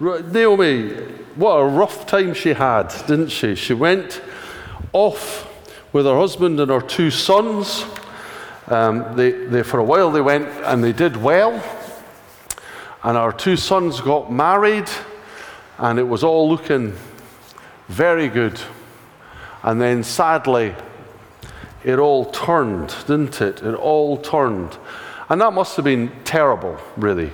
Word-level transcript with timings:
Naomi, 0.00 0.90
what 1.34 1.54
a 1.54 1.64
rough 1.64 2.06
time 2.06 2.34
she 2.34 2.52
had, 2.52 2.88
didn't 3.06 3.30
she? 3.30 3.54
She 3.54 3.74
went 3.74 4.22
off 4.92 5.46
with 5.92 6.06
her 6.06 6.16
husband 6.16 6.60
and 6.60 6.70
her 6.70 6.80
two 6.80 7.10
sons. 7.10 7.84
Um, 8.68 9.16
they, 9.16 9.30
they, 9.30 9.62
for 9.62 9.80
a 9.80 9.84
while 9.84 10.10
they 10.10 10.20
went 10.20 10.48
and 10.64 10.84
they 10.84 10.92
did 10.92 11.16
well. 11.16 11.62
And 13.02 13.16
our 13.16 13.32
two 13.32 13.56
sons 13.56 14.00
got 14.00 14.30
married, 14.32 14.88
and 15.78 15.98
it 15.98 16.02
was 16.02 16.22
all 16.22 16.48
looking 16.48 16.94
very 17.88 18.28
good. 18.28 18.60
And 19.62 19.80
then 19.80 20.04
sadly, 20.04 20.74
it 21.84 21.98
all 21.98 22.26
turned, 22.26 22.94
didn't 23.06 23.40
it? 23.40 23.62
It 23.62 23.74
all 23.74 24.16
turned. 24.16 24.76
And 25.28 25.40
that 25.40 25.52
must 25.52 25.76
have 25.76 25.84
been 25.84 26.12
terrible, 26.24 26.78
really. 26.96 27.30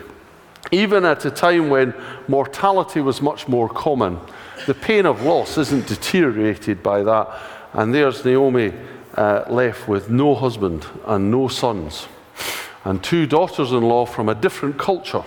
Even 0.71 1.05
at 1.05 1.25
a 1.25 1.31
time 1.31 1.69
when 1.71 1.95
mortality 2.27 3.01
was 3.01 3.21
much 3.21 3.47
more 3.49 3.69
common, 3.69 4.19
the 4.67 4.75
pain 4.75 5.07
of 5.07 5.23
loss 5.23 5.59
isn't 5.59 5.87
deteriorated 5.87 6.83
by 6.83 7.03
that. 7.03 7.29
And 7.73 7.95
there's 7.95 8.25
Naomi 8.25 8.73
uh, 9.17 9.45
left 9.49 9.89
with 9.89 10.11
no 10.11 10.35
husband 10.35 10.87
and 11.07 11.31
no 11.31 11.49
sons, 11.49 12.09
and 12.85 13.03
two 13.03 13.27
daughters 13.27 13.73
in 13.73 13.83
law 13.83 14.07
from 14.07 14.29
a 14.29 14.35
different 14.35 14.79
culture. 14.79 15.25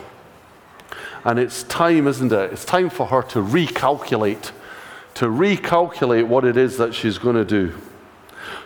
And 1.23 1.39
it's 1.39 1.63
time, 1.63 2.07
isn't 2.07 2.31
it? 2.31 2.53
It's 2.53 2.65
time 2.65 2.89
for 2.89 3.07
her 3.07 3.21
to 3.23 3.39
recalculate, 3.39 4.51
to 5.15 5.25
recalculate 5.25 6.27
what 6.27 6.45
it 6.45 6.57
is 6.57 6.77
that 6.77 6.93
she's 6.93 7.17
going 7.17 7.35
to 7.35 7.45
do. 7.45 7.73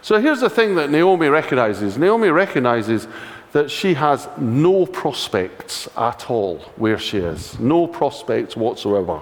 So 0.01 0.19
here's 0.19 0.41
the 0.41 0.49
thing 0.49 0.75
that 0.75 0.89
Naomi 0.89 1.27
recognizes 1.27 1.97
Naomi 1.97 2.29
recognizes 2.29 3.07
that 3.51 3.69
she 3.69 3.93
has 3.95 4.29
no 4.37 4.85
prospects 4.85 5.89
at 5.97 6.29
all 6.29 6.59
where 6.77 6.97
she 6.97 7.17
is, 7.17 7.59
no 7.59 7.87
prospects 7.87 8.55
whatsoever. 8.55 9.21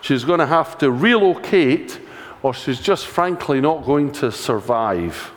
She's 0.00 0.24
going 0.24 0.40
to 0.40 0.46
have 0.46 0.78
to 0.78 0.90
relocate, 0.90 2.00
or 2.42 2.54
she's 2.54 2.80
just 2.80 3.06
frankly 3.06 3.60
not 3.60 3.84
going 3.84 4.12
to 4.12 4.32
survive. 4.32 5.32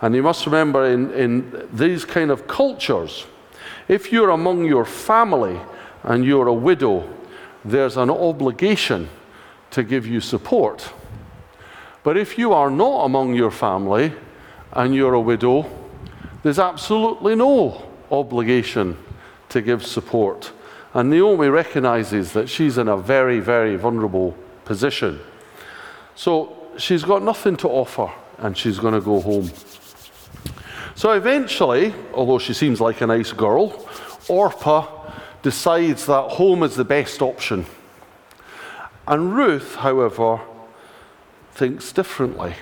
And 0.00 0.14
you 0.14 0.22
must 0.22 0.46
remember, 0.46 0.84
in, 0.86 1.12
in 1.12 1.68
these 1.72 2.04
kind 2.04 2.30
of 2.30 2.46
cultures, 2.46 3.26
if 3.88 4.12
you're 4.12 4.30
among 4.30 4.64
your 4.64 4.84
family 4.84 5.60
and 6.02 6.24
you're 6.24 6.48
a 6.48 6.54
widow, 6.54 7.08
there's 7.64 7.96
an 7.96 8.10
obligation 8.10 9.08
to 9.70 9.82
give 9.82 10.06
you 10.06 10.20
support. 10.20 10.92
But 12.02 12.16
if 12.16 12.36
you 12.36 12.52
are 12.52 12.70
not 12.70 13.04
among 13.04 13.34
your 13.34 13.50
family 13.50 14.12
and 14.72 14.94
you're 14.94 15.14
a 15.14 15.20
widow, 15.20 15.66
there's 16.44 16.58
absolutely 16.58 17.34
no 17.34 17.82
obligation 18.10 18.96
to 19.48 19.62
give 19.62 19.84
support. 19.84 20.52
And 20.92 21.10
Naomi 21.10 21.48
recognizes 21.48 22.32
that 22.34 22.48
she's 22.48 22.78
in 22.78 22.86
a 22.86 22.96
very, 22.98 23.40
very 23.40 23.76
vulnerable 23.76 24.36
position. 24.66 25.18
So 26.14 26.68
she's 26.76 27.02
got 27.02 27.22
nothing 27.22 27.56
to 27.56 27.68
offer 27.68 28.12
and 28.38 28.56
she's 28.56 28.78
going 28.78 28.92
to 28.94 29.00
go 29.00 29.20
home. 29.20 29.50
So 30.94 31.12
eventually, 31.12 31.94
although 32.12 32.38
she 32.38 32.52
seems 32.52 32.78
like 32.78 33.00
a 33.00 33.06
nice 33.06 33.32
girl, 33.32 33.88
Orpah 34.28 34.86
decides 35.42 36.04
that 36.06 36.32
home 36.32 36.62
is 36.62 36.76
the 36.76 36.84
best 36.84 37.22
option. 37.22 37.64
And 39.08 39.34
Ruth, 39.34 39.76
however, 39.76 40.40
thinks 41.52 41.90
differently. 41.90 42.54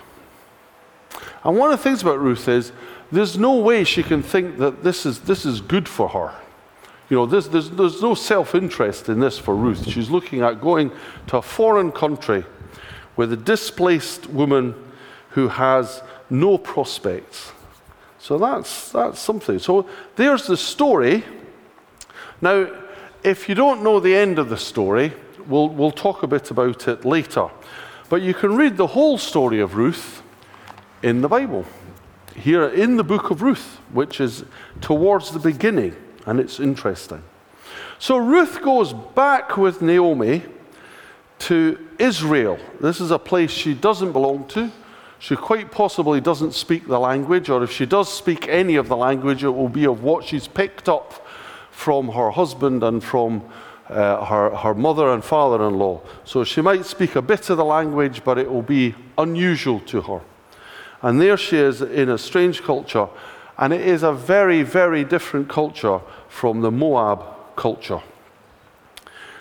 And 1.45 1.59
one 1.59 1.73
of 1.73 1.79
the 1.79 1.83
things 1.83 2.03
about 2.03 2.21
Ruth 2.21 2.49
is 2.49 2.71
there's 3.13 3.39
no 3.39 3.57
way 3.57 3.85
she 3.85 4.03
can 4.03 4.23
think 4.23 4.59
that 4.59 4.83
this 4.83 5.05
is, 5.07 5.21
this 5.21 5.45
is 5.45 5.61
good 5.61 5.89
for 5.89 6.09
her. 6.09 6.35
You 7.11 7.19
know, 7.19 7.27
there's, 7.27 7.49
there's, 7.51 7.69
there's 7.71 8.01
no 8.01 8.15
self 8.15 8.55
interest 8.55 9.11
in 9.11 9.21
this 9.21 9.39
for 9.39 9.55
Ruth. 9.55 9.87
She's 9.87 10.09
looking 10.09 10.41
at 10.41 10.63
going 10.63 10.91
to 11.27 11.37
a 11.37 11.43
foreign 11.43 11.93
country 11.93 12.45
with 13.17 13.33
a 13.33 13.37
displaced 13.37 14.29
woman 14.29 14.75
who 15.31 15.49
has 15.49 16.03
no 16.31 16.57
prospects. 16.57 17.53
So 18.19 18.39
that's, 18.39 18.91
that's 18.93 19.21
something. 19.21 19.59
So 19.59 19.87
there's 20.17 20.47
the 20.47 20.57
story. 20.57 21.25
Now, 22.41 22.67
if 23.23 23.49
you 23.49 23.55
don't 23.55 23.83
know 23.83 24.01
the 24.01 24.15
end 24.15 24.39
of 24.39 24.49
the 24.49 24.57
story, 24.57 25.13
we'll, 25.47 25.69
we'll 25.69 25.91
talk 25.91 26.23
a 26.23 26.27
bit 26.27 26.51
about 26.51 26.89
it 26.89 27.05
later. 27.05 27.51
But 28.09 28.23
you 28.23 28.33
can 28.33 28.57
read 28.57 28.77
the 28.77 28.87
whole 28.87 29.19
story 29.19 29.61
of 29.61 29.75
Ruth 29.75 30.23
in 31.03 31.21
the 31.21 31.29
Bible, 31.29 31.67
here 32.35 32.69
in 32.69 32.97
the 32.97 33.05
book 33.05 33.31
of 33.31 33.43
Ruth, 33.43 33.79
which 33.93 34.21
is 34.21 34.45
towards 34.81 35.31
the 35.31 35.39
beginning, 35.39 35.97
and 36.27 36.41
it's 36.41 36.61
interesting. 36.61 37.23
So 37.99 38.17
Ruth 38.17 38.63
goes 38.63 38.93
back 38.93 39.57
with 39.57 39.83
Naomi 39.83 40.43
to 41.41 41.79
Israel. 41.99 42.59
This 42.81 43.01
is 43.01 43.11
a 43.11 43.19
place 43.19 43.51
she 43.51 43.75
doesn't 43.75 44.13
belong 44.13 44.47
to. 44.49 44.71
She 45.19 45.37
quite 45.37 45.71
possibly 45.71 46.21
doesn't 46.21 46.53
speak 46.53 46.89
the 46.89 46.99
language, 46.99 47.49
or 47.49 47.63
if 47.63 47.71
she 47.71 47.87
does 47.87 48.13
speak 48.13 48.49
any 48.49 48.75
of 48.75 48.89
the 48.89 48.97
language, 48.97 49.45
it 49.45 49.51
will 49.51 49.69
be 49.69 49.87
of 49.87 50.03
what 50.03 50.25
she's 50.25 50.49
picked 50.49 50.89
up 50.89 51.27
from 51.71 52.09
her 52.09 52.31
husband 52.31 52.83
and 52.83 53.03
from 53.03 53.43
uh, 53.89 54.25
her, 54.25 54.51
her 54.57 54.75
mother 54.75 55.13
and 55.13 55.23
father 55.23 55.65
in 55.67 55.79
law. 55.79 56.01
So 56.25 56.45
she 56.45 56.61
might 56.61 56.87
speak 56.87 57.15
a 57.15 57.23
bit 57.23 57.51
of 57.51 57.57
the 57.57 57.65
language, 57.65 58.25
but 58.25 58.39
it 58.39 58.51
will 58.51 58.63
be 58.63 58.95
unusual 59.17 59.81
to 59.81 60.01
her. 60.03 60.21
And 61.03 61.21
there 61.21 61.37
she 61.37 61.57
is 61.57 61.83
in 61.83 62.09
a 62.09 62.17
strange 62.17 62.63
culture, 62.63 63.09
and 63.59 63.73
it 63.73 63.81
is 63.81 64.03
a 64.03 64.13
very, 64.13 64.63
very 64.63 65.05
different 65.05 65.49
culture 65.49 66.01
from 66.29 66.61
the 66.61 66.71
Moab 66.71 67.25
culture. 67.57 68.01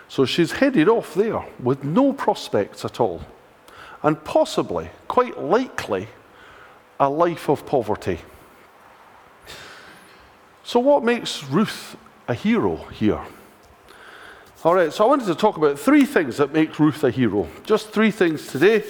So 0.08 0.26
she's 0.26 0.52
headed 0.52 0.90
off 0.90 1.14
there 1.14 1.46
with 1.62 1.84
no 1.84 2.12
prospects 2.12 2.84
at 2.84 3.00
all, 3.00 3.22
and 4.04 4.22
possibly, 4.24 4.90
quite 5.08 5.40
likely, 5.40 6.08
a 7.00 7.10
life 7.10 7.48
of 7.48 7.66
poverty. 7.66 8.20
So, 10.64 10.80
what 10.80 11.04
makes 11.04 11.44
Ruth 11.46 11.96
a 12.28 12.34
hero 12.34 12.76
here? 12.94 13.22
All 14.64 14.76
right, 14.76 14.94
so 14.94 15.04
I 15.04 15.08
wanted 15.08 15.26
to 15.26 15.36
talk 15.36 15.58
about 15.58 15.80
three 15.80 16.06
things 16.06 16.38
that 16.38 16.54
make 16.54 16.78
Ruth 16.78 17.04
a 17.04 17.10
hero. 17.10 17.48
Just 17.64 17.90
three 17.90 18.12
things 18.12 18.48
today. 18.48 18.84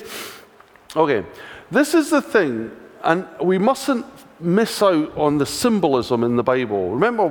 Okay, 0.95 1.25
this 1.71 1.93
is 1.93 2.09
the 2.09 2.21
thing, 2.21 2.71
and 3.03 3.25
we 3.41 3.57
mustn't 3.57 4.05
miss 4.39 4.81
out 4.81 5.17
on 5.17 5.37
the 5.37 5.45
symbolism 5.45 6.23
in 6.23 6.35
the 6.35 6.43
Bible. 6.43 6.91
Remember, 6.91 7.29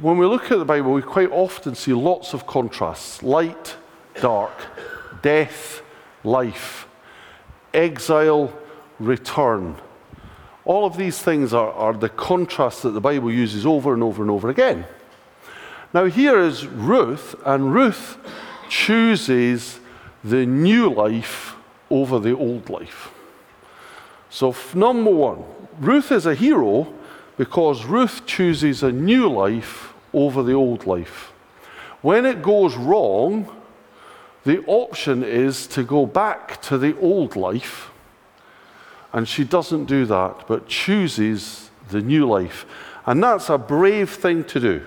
when 0.00 0.18
we 0.18 0.26
look 0.26 0.50
at 0.50 0.58
the 0.58 0.64
Bible, 0.64 0.92
we 0.92 1.02
quite 1.02 1.30
often 1.30 1.74
see 1.74 1.92
lots 1.92 2.32
of 2.32 2.46
contrasts 2.46 3.22
light, 3.22 3.76
dark, 4.20 4.52
death, 5.22 5.82
life, 6.24 6.88
exile, 7.74 8.52
return. 8.98 9.76
All 10.64 10.84
of 10.84 10.96
these 10.96 11.20
things 11.20 11.54
are, 11.54 11.72
are 11.72 11.92
the 11.92 12.08
contrasts 12.08 12.82
that 12.82 12.90
the 12.90 13.00
Bible 13.00 13.30
uses 13.30 13.64
over 13.64 13.94
and 13.94 14.02
over 14.02 14.22
and 14.22 14.30
over 14.30 14.48
again. 14.48 14.86
Now, 15.94 16.06
here 16.06 16.38
is 16.40 16.66
Ruth, 16.66 17.34
and 17.44 17.72
Ruth 17.72 18.18
chooses 18.68 19.80
the 20.24 20.44
new 20.44 20.90
life 20.90 21.54
over 21.90 22.18
the 22.18 22.36
old 22.36 22.68
life. 22.68 23.12
So, 24.36 24.54
number 24.74 25.10
one, 25.10 25.44
Ruth 25.80 26.12
is 26.12 26.26
a 26.26 26.34
hero 26.34 26.92
because 27.38 27.86
Ruth 27.86 28.26
chooses 28.26 28.82
a 28.82 28.92
new 28.92 29.30
life 29.30 29.94
over 30.12 30.42
the 30.42 30.52
old 30.52 30.84
life. 30.84 31.32
When 32.02 32.26
it 32.26 32.42
goes 32.42 32.76
wrong, 32.76 33.50
the 34.44 34.62
option 34.66 35.24
is 35.24 35.66
to 35.68 35.82
go 35.82 36.04
back 36.04 36.60
to 36.64 36.76
the 36.76 36.94
old 36.98 37.34
life, 37.34 37.90
and 39.10 39.26
she 39.26 39.42
doesn't 39.42 39.86
do 39.86 40.04
that, 40.04 40.46
but 40.46 40.68
chooses 40.68 41.70
the 41.88 42.02
new 42.02 42.28
life. 42.28 42.66
And 43.06 43.22
that's 43.22 43.48
a 43.48 43.56
brave 43.56 44.10
thing 44.10 44.44
to 44.44 44.60
do. 44.60 44.82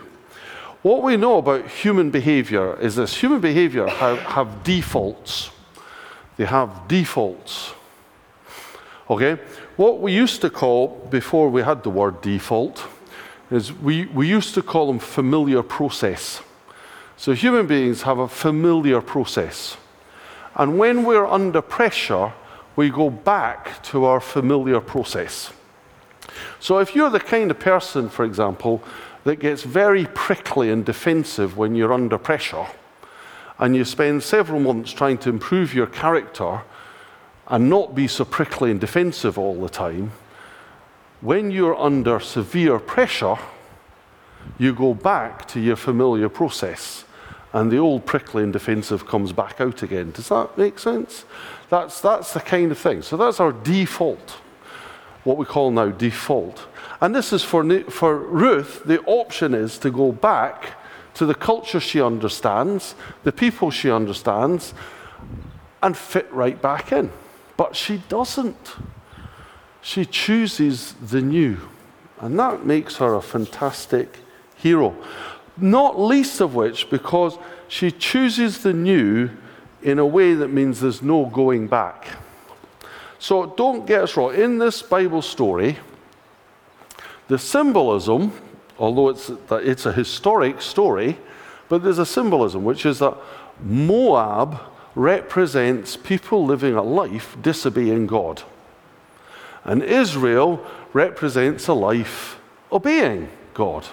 What 0.83 1.01
we 1.01 1.17
know 1.17 1.39
about 1.39 1.67
human 1.67 2.11
behavior 2.11 2.79
is 2.79 2.97
this 2.97 3.15
human 3.15 3.41
behavior 3.41 3.87
have, 3.87 4.19
have 4.19 4.63
defaults. 4.63 5.49
They 6.37 6.45
have 6.45 6.87
defaults. 6.87 7.73
Okay? 9.09 9.41
What 9.75 9.99
we 9.99 10.13
used 10.13 10.41
to 10.41 10.49
call, 10.49 11.07
before 11.09 11.49
we 11.49 11.63
had 11.63 11.83
the 11.83 11.89
word 11.89 12.21
default, 12.21 12.85
is 13.49 13.73
we, 13.73 14.05
we 14.07 14.27
used 14.27 14.53
to 14.53 14.61
call 14.61 14.87
them 14.87 14.99
familiar 14.99 15.63
process. 15.63 16.41
So 17.17 17.33
human 17.33 17.67
beings 17.67 18.03
have 18.03 18.19
a 18.19 18.27
familiar 18.27 19.01
process. 19.01 19.77
And 20.55 20.77
when 20.77 21.03
we're 21.05 21.25
under 21.25 21.61
pressure, 21.61 22.33
we 22.75 22.89
go 22.89 23.09
back 23.09 23.81
to 23.83 24.05
our 24.05 24.19
familiar 24.19 24.79
process. 24.79 25.51
So 26.59 26.77
if 26.77 26.95
you're 26.95 27.09
the 27.09 27.19
kind 27.19 27.51
of 27.51 27.59
person, 27.59 28.09
for 28.09 28.23
example, 28.23 28.81
that 29.23 29.37
gets 29.37 29.63
very 29.63 30.05
prickly 30.05 30.69
and 30.69 30.85
defensive 30.85 31.57
when 31.57 31.75
you're 31.75 31.91
under 31.91 32.17
pressure, 32.17 32.67
and 33.57 33.75
you 33.75 33.83
spend 33.83 34.23
several 34.23 34.59
months 34.59 34.91
trying 34.93 35.17
to 35.17 35.29
improve 35.29 35.73
your 35.73 35.87
character 35.87 36.61
and 37.49 37.69
not 37.69 37.95
be 37.95 38.07
so 38.07 38.25
prickly 38.25 38.71
and 38.71 38.79
defensive 38.79 39.37
all 39.37 39.59
the 39.59 39.69
time, 39.69 40.11
when 41.21 41.51
you're 41.51 41.77
under 41.77 42.19
severe 42.19 42.79
pressure, 42.79 43.35
you 44.57 44.73
go 44.73 44.93
back 44.93 45.47
to 45.49 45.59
your 45.59 45.75
familiar 45.75 46.29
process. 46.29 47.05
and 47.53 47.71
the 47.71 47.77
old 47.77 48.05
prickly 48.05 48.43
and 48.43 48.53
defensive 48.53 49.07
comes 49.07 49.33
back 49.33 49.59
out 49.59 49.81
again. 49.81 50.11
Does 50.11 50.29
that 50.29 50.57
make 50.57 50.77
sense? 50.77 51.25
That's, 51.69 51.99
that's 51.99 52.33
the 52.33 52.39
kind 52.39 52.71
of 52.71 52.77
thing. 52.77 53.01
So 53.01 53.17
that's 53.17 53.39
our 53.39 53.51
default, 53.51 54.37
what 55.23 55.37
we 55.37 55.45
call 55.45 55.71
now 55.71 55.89
default. 55.89 56.67
And 57.01 57.15
this 57.15 57.33
is 57.33 57.43
for, 57.43 57.81
for 57.83 58.17
Ruth, 58.17 58.83
the 58.85 59.01
option 59.05 59.53
is 59.53 59.77
to 59.79 59.89
go 59.89 60.11
back 60.11 60.75
to 61.15 61.25
the 61.25 61.35
culture 61.35 61.79
she 61.79 62.01
understands, 62.01 62.93
the 63.23 63.31
people 63.31 63.71
she 63.71 63.89
understands, 63.89 64.73
and 65.81 65.97
fit 65.97 66.31
right 66.31 66.61
back 66.61 66.91
in. 66.91 67.09
But 67.59 67.75
she 67.75 67.97
doesn't. 68.07 68.77
She 69.81 70.05
chooses 70.05 70.93
the 70.93 71.21
new. 71.21 71.57
And 72.21 72.39
that 72.39 72.65
makes 72.65 72.95
her 72.95 73.15
a 73.15 73.21
fantastic 73.21 74.19
hero. 74.55 74.95
Not 75.57 75.99
least 75.99 76.39
of 76.39 76.55
which 76.55 76.89
because 76.89 77.37
she 77.67 77.91
chooses 77.91 78.63
the 78.63 78.71
new 78.71 79.31
in 79.81 79.99
a 79.99 80.05
way 80.05 80.35
that 80.35 80.47
means 80.47 80.79
there's 80.79 81.01
no 81.01 81.25
going 81.25 81.67
back. 81.67 82.07
So 83.19 83.47
don't 83.47 83.85
get 83.85 84.03
us 84.03 84.15
wrong. 84.15 84.35
In 84.35 84.57
this 84.57 84.81
Bible 84.81 85.21
story, 85.21 85.79
the 87.27 87.37
symbolism, 87.37 88.31
although 88.77 89.09
it's, 89.09 89.33
it's 89.51 89.85
a 89.85 89.91
historic 89.91 90.61
story, 90.61 91.17
but 91.67 91.83
there's 91.83 91.99
a 91.99 92.05
symbolism, 92.05 92.63
which 92.63 92.85
is 92.85 92.99
that 92.99 93.17
Moab 93.59 94.61
represents 94.95 95.95
people 95.95 96.45
living 96.45 96.75
a 96.75 96.83
life 96.83 97.37
disobeying 97.41 98.07
God. 98.07 98.43
And 99.63 99.83
Israel 99.83 100.65
represents 100.93 101.67
a 101.67 101.73
life 101.73 102.39
obeying 102.71 103.29
God. 103.53 103.85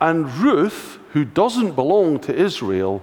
And 0.00 0.32
Ruth, 0.34 0.98
who 1.12 1.24
doesn't 1.24 1.72
belong 1.72 2.18
to 2.20 2.34
Israel, 2.34 3.02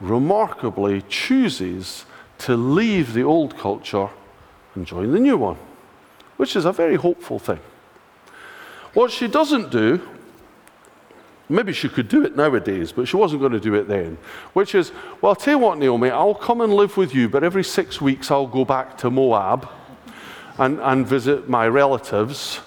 remarkably 0.00 1.02
chooses 1.08 2.04
to 2.38 2.56
leave 2.56 3.14
the 3.14 3.22
old 3.22 3.56
culture 3.56 4.10
and 4.74 4.86
join 4.86 5.12
the 5.12 5.20
new 5.20 5.36
one, 5.36 5.56
which 6.36 6.54
is 6.56 6.64
a 6.64 6.72
very 6.72 6.96
hopeful 6.96 7.38
thing. 7.38 7.60
What 8.92 9.10
she 9.10 9.28
doesn't 9.28 9.70
do, 9.70 10.06
maybe 11.48 11.72
she 11.72 11.88
could 11.88 12.08
do 12.08 12.24
it 12.24 12.36
nowadays, 12.36 12.92
but 12.92 13.06
she 13.06 13.16
wasn't 13.16 13.40
going 13.40 13.52
to 13.52 13.60
do 13.60 13.74
it 13.74 13.88
then, 13.88 14.18
which 14.52 14.74
is, 14.74 14.92
well, 15.20 15.30
I'll 15.30 15.36
tell 15.36 15.54
you 15.54 15.58
what, 15.58 15.78
Naomi, 15.78 16.10
I'll 16.10 16.34
come 16.34 16.60
and 16.60 16.74
live 16.74 16.96
with 16.96 17.14
you, 17.14 17.28
but 17.28 17.44
every 17.44 17.64
six 17.64 18.00
weeks 18.00 18.30
I'll 18.30 18.46
go 18.46 18.64
back 18.64 18.98
to 18.98 19.10
Moab 19.10 19.68
and, 20.58 20.80
and 20.80 21.06
visit 21.06 21.48
my 21.48 21.68
relatives. 21.68 22.60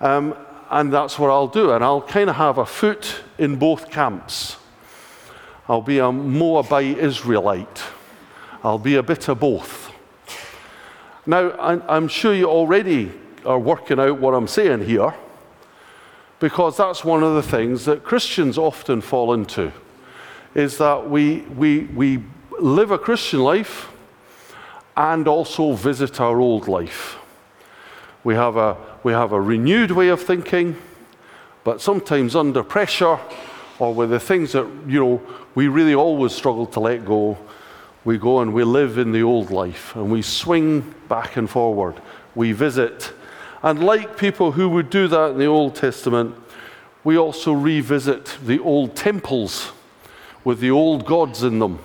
Um, 0.00 0.34
and 0.70 0.92
that's 0.92 1.18
what 1.18 1.30
I'll 1.30 1.48
do. 1.48 1.72
And 1.72 1.84
I'll 1.84 2.02
kind 2.02 2.30
of 2.30 2.36
have 2.36 2.58
a 2.58 2.66
foot 2.66 3.22
in 3.38 3.56
both 3.56 3.90
camps. 3.90 4.56
I'll 5.68 5.82
be 5.82 5.98
a 5.98 6.10
Moabite 6.10 6.98
Israelite. 6.98 7.82
I'll 8.62 8.78
be 8.78 8.96
a 8.96 9.02
bit 9.02 9.28
of 9.28 9.40
both. 9.40 9.92
Now, 11.24 11.52
I'm 11.88 12.08
sure 12.08 12.34
you 12.34 12.46
already 12.46 13.12
are 13.44 13.58
working 13.58 13.98
out 13.98 14.20
what 14.20 14.34
I'm 14.34 14.46
saying 14.46 14.84
here, 14.86 15.12
because 16.38 16.76
that's 16.76 17.04
one 17.04 17.22
of 17.22 17.34
the 17.34 17.42
things 17.42 17.84
that 17.86 18.04
Christians 18.04 18.58
often 18.58 19.00
fall 19.00 19.32
into, 19.32 19.72
is 20.54 20.78
that 20.78 21.08
we, 21.08 21.40
we, 21.56 21.80
we 21.84 22.22
live 22.58 22.90
a 22.90 22.98
Christian 22.98 23.40
life 23.40 23.88
and 24.96 25.28
also 25.28 25.72
visit 25.72 26.20
our 26.20 26.40
old 26.40 26.68
life. 26.68 27.18
We 28.24 28.34
have 28.34 28.56
a, 28.56 28.76
we 29.02 29.12
have 29.12 29.32
a 29.32 29.40
renewed 29.40 29.90
way 29.90 30.08
of 30.08 30.22
thinking, 30.22 30.76
but 31.64 31.80
sometimes 31.80 32.34
under 32.34 32.62
pressure 32.62 33.18
or 33.78 33.94
with 33.94 34.10
the 34.10 34.20
things 34.20 34.52
that, 34.52 34.66
you 34.86 35.00
know, 35.00 35.22
we 35.54 35.68
really 35.68 35.94
always 35.94 36.32
struggle 36.32 36.66
to 36.66 36.80
let 36.80 37.04
go, 37.04 37.36
we 38.04 38.18
go 38.18 38.40
and 38.40 38.54
we 38.54 38.64
live 38.64 38.98
in 38.98 39.12
the 39.12 39.22
old 39.22 39.50
life 39.50 39.94
and 39.96 40.10
we 40.10 40.22
swing 40.22 40.94
back 41.08 41.36
and 41.36 41.50
forward. 41.50 42.00
We 42.34 42.52
visit. 42.52 43.12
And 43.62 43.84
like 43.84 44.16
people 44.16 44.52
who 44.52 44.68
would 44.68 44.90
do 44.90 45.08
that 45.08 45.32
in 45.32 45.38
the 45.38 45.46
Old 45.46 45.74
Testament, 45.74 46.34
we 47.04 47.16
also 47.16 47.52
revisit 47.52 48.36
the 48.44 48.58
old 48.58 48.96
temples 48.96 49.72
with 50.44 50.60
the 50.60 50.70
old 50.70 51.06
gods 51.06 51.42
in 51.42 51.58
them. 51.58 51.78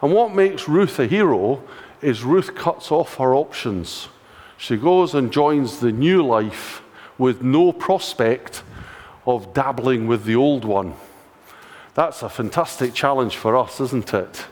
And 0.00 0.12
what 0.12 0.34
makes 0.34 0.68
Ruth 0.68 0.98
a 0.98 1.06
hero 1.06 1.62
is 2.00 2.22
Ruth 2.22 2.54
cuts 2.54 2.92
off 2.92 3.16
her 3.16 3.34
options. 3.34 4.08
She 4.56 4.76
goes 4.76 5.14
and 5.14 5.32
joins 5.32 5.80
the 5.80 5.92
new 5.92 6.24
life 6.24 6.82
with 7.18 7.42
no 7.42 7.72
prospect 7.72 8.62
of 9.26 9.54
dabbling 9.54 10.06
with 10.06 10.24
the 10.24 10.36
old 10.36 10.64
one. 10.64 10.94
That's 11.94 12.22
a 12.22 12.28
fantastic 12.28 12.92
challenge 12.92 13.36
for 13.36 13.56
us, 13.56 13.80
isn't 13.80 14.12
it? 14.12 14.46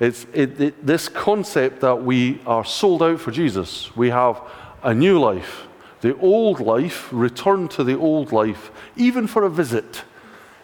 It's 0.00 0.26
it, 0.32 0.60
it, 0.60 0.86
this 0.86 1.08
concept 1.08 1.80
that 1.80 2.02
we 2.02 2.40
are 2.46 2.64
sold 2.64 3.02
out 3.02 3.20
for 3.20 3.30
Jesus. 3.30 3.94
We 3.96 4.10
have 4.10 4.40
a 4.84 4.94
new 4.94 5.18
life. 5.18 5.66
The 6.02 6.16
old 6.18 6.60
life, 6.60 7.08
return 7.10 7.66
to 7.68 7.82
the 7.82 7.98
old 7.98 8.30
life, 8.30 8.70
even 8.96 9.26
for 9.26 9.42
a 9.42 9.50
visit, 9.50 10.04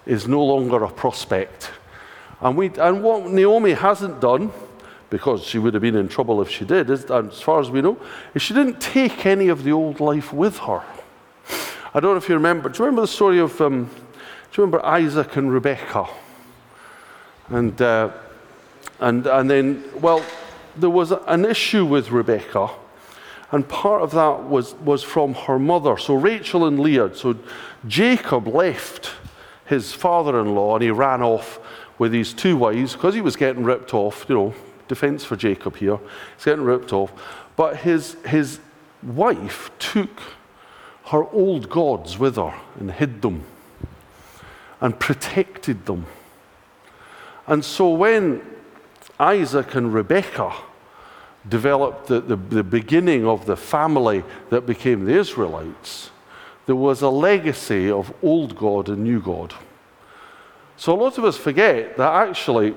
is 0.06 0.28
no 0.28 0.44
longer 0.44 0.84
a 0.84 0.90
prospect. 0.90 1.70
And, 2.40 2.56
we, 2.56 2.68
and 2.78 3.02
what 3.02 3.26
Naomi 3.30 3.72
hasn't 3.72 4.20
done 4.20 4.52
because 5.08 5.42
she 5.42 5.58
would 5.58 5.74
have 5.74 5.82
been 5.82 5.96
in 5.96 6.08
trouble 6.08 6.40
if 6.40 6.48
she 6.48 6.64
did, 6.64 6.88
as 6.88 7.04
far 7.40 7.60
as 7.60 7.68
we 7.68 7.82
know, 7.82 7.98
is 8.34 8.42
she 8.42 8.54
didn't 8.54 8.80
take 8.80 9.26
any 9.26 9.48
of 9.48 9.64
the 9.64 9.72
old 9.72 9.98
life 9.98 10.32
with 10.32 10.58
her. 10.58 10.82
I 11.92 11.98
don't 11.98 12.12
know 12.12 12.16
if 12.16 12.28
you 12.28 12.36
remember. 12.36 12.68
Do 12.68 12.78
you 12.78 12.84
remember 12.84 13.02
the 13.02 13.08
story 13.08 13.40
of, 13.40 13.60
um, 13.60 13.86
do 13.86 13.90
you 14.54 14.64
remember 14.64 14.84
Isaac 14.86 15.36
and 15.36 15.52
Rebecca? 15.52 16.06
And, 17.48 17.82
uh, 17.82 18.10
and, 19.00 19.26
and 19.26 19.50
then, 19.50 19.84
well, 20.00 20.24
there 20.76 20.90
was 20.90 21.10
an 21.10 21.44
issue 21.44 21.84
with 21.84 22.12
Rebecca, 22.12 22.70
and 23.52 23.68
part 23.68 24.02
of 24.02 24.12
that 24.12 24.44
was, 24.44 24.74
was 24.76 25.02
from 25.02 25.34
her 25.34 25.58
mother. 25.58 25.96
So 25.96 26.14
Rachel 26.14 26.66
and 26.66 26.78
Leah, 26.78 27.14
so 27.14 27.36
Jacob 27.86 28.46
left 28.46 29.10
his 29.66 29.92
father 29.92 30.40
in 30.40 30.54
law 30.54 30.76
and 30.76 30.82
he 30.82 30.90
ran 30.90 31.22
off 31.22 31.58
with 31.98 32.12
his 32.12 32.32
two 32.32 32.56
wives 32.56 32.92
because 32.92 33.14
he 33.14 33.20
was 33.20 33.36
getting 33.36 33.64
ripped 33.64 33.92
off, 33.92 34.24
you 34.28 34.34
know, 34.34 34.54
defense 34.88 35.24
for 35.24 35.36
Jacob 35.36 35.76
here. 35.76 35.98
He's 36.36 36.44
getting 36.44 36.64
ripped 36.64 36.92
off. 36.92 37.12
But 37.56 37.76
his, 37.76 38.16
his 38.26 38.60
wife 39.02 39.70
took 39.78 40.20
her 41.06 41.24
old 41.24 41.68
gods 41.68 42.18
with 42.18 42.36
her 42.36 42.54
and 42.78 42.90
hid 42.90 43.20
them 43.20 43.44
and 44.80 44.98
protected 44.98 45.86
them. 45.86 46.06
And 47.46 47.64
so 47.64 47.90
when 47.90 48.42
Isaac 49.18 49.74
and 49.74 49.92
Rebekah 49.92 50.54
developed 51.48 52.08
the, 52.08 52.20
the, 52.20 52.36
the, 52.36 52.62
beginning 52.62 53.26
of 53.26 53.46
the 53.46 53.56
family 53.56 54.22
that 54.50 54.66
became 54.66 55.04
the 55.04 55.18
Israelites, 55.18 56.10
there 56.66 56.76
was 56.76 57.02
a 57.02 57.08
legacy 57.08 57.90
of 57.90 58.12
old 58.22 58.56
God 58.56 58.88
and 58.88 59.02
new 59.02 59.20
God. 59.20 59.54
So 60.76 60.94
a 60.94 61.00
lot 61.00 61.18
of 61.18 61.24
us 61.24 61.36
forget 61.36 61.96
that 61.96 62.28
actually 62.28 62.74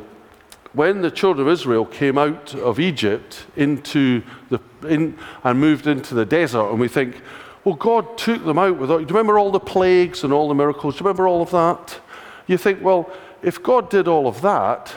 when 0.74 1.02
the 1.02 1.12
children 1.12 1.48
of 1.48 1.54
Israel 1.54 1.86
came 1.86 2.18
out 2.18 2.56
of 2.56 2.80
Egypt 2.80 3.46
into 3.56 4.24
the, 4.50 4.60
in, 4.88 5.18
and 5.44 5.60
moved 5.60 5.88
into 5.88 6.16
the 6.16 6.26
desert, 6.26 6.70
and 6.72 6.80
we 6.80 6.88
think, 6.88 7.22
well, 7.64 7.76
God 7.76 8.18
took 8.18 8.44
them 8.44 8.58
out 8.58 8.78
without. 8.78 8.98
Do 8.98 9.04
you 9.04 9.08
remember 9.08 9.38
all 9.38 9.52
the 9.52 9.60
plagues 9.60 10.24
and 10.24 10.34
all 10.34 10.50
the 10.50 10.56
miracles? 10.56 10.96
Do 10.96 11.00
you 11.00 11.06
remember 11.06 11.28
all 11.28 11.42
of 11.42 11.52
that? 11.52 12.00
You 12.48 12.58
think, 12.58 12.82
well, 12.82 13.10
if 13.42 13.62
God 13.62 13.90
did 13.90 14.08
all 14.08 14.28
of 14.28 14.42
that, 14.42 14.94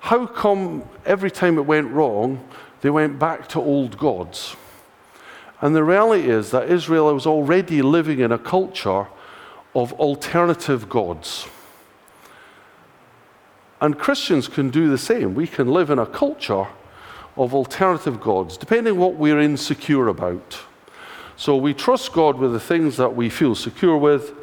how 0.00 0.26
come 0.26 0.82
every 1.06 1.30
time 1.30 1.58
it 1.58 1.62
went 1.62 1.90
wrong, 1.92 2.44
they 2.82 2.90
went 2.90 3.18
back 3.18 3.48
to 3.48 3.60
old 3.60 3.96
gods? 3.96 4.54
And 5.62 5.74
the 5.74 5.84
reality 5.84 6.28
is 6.28 6.50
that 6.50 6.68
Israel 6.68 7.14
was 7.14 7.26
already 7.26 7.80
living 7.80 8.18
in 8.18 8.32
a 8.32 8.38
culture 8.38 9.06
of 9.74 9.92
alternative 9.94 10.88
gods. 10.88 11.46
And 13.80 13.98
Christians 13.98 14.48
can 14.48 14.70
do 14.70 14.90
the 14.90 14.98
same. 14.98 15.34
We 15.34 15.46
can 15.46 15.68
live 15.68 15.90
in 15.90 15.98
a 15.98 16.06
culture 16.06 16.66
of 17.36 17.54
alternative 17.54 18.20
gods, 18.20 18.56
depending 18.56 18.96
what 18.96 19.14
we're 19.14 19.40
insecure 19.40 20.08
about. 20.08 20.58
So 21.36 21.56
we 21.56 21.74
trust 21.74 22.12
God 22.12 22.36
with 22.38 22.52
the 22.52 22.60
things 22.60 22.96
that 22.98 23.16
we 23.16 23.30
feel 23.30 23.54
secure 23.54 23.96
with, 23.96 24.34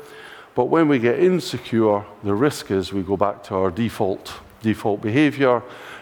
but 0.55 0.65
when 0.65 0.87
we 0.87 0.99
get 0.99 1.19
insecure, 1.19 2.03
the 2.23 2.33
risk 2.33 2.71
is 2.71 2.91
we 2.91 3.03
go 3.03 3.15
back 3.15 3.43
to 3.45 3.55
our 3.55 3.71
default 3.71 4.33
default 4.61 5.01
behavior, 5.01 5.61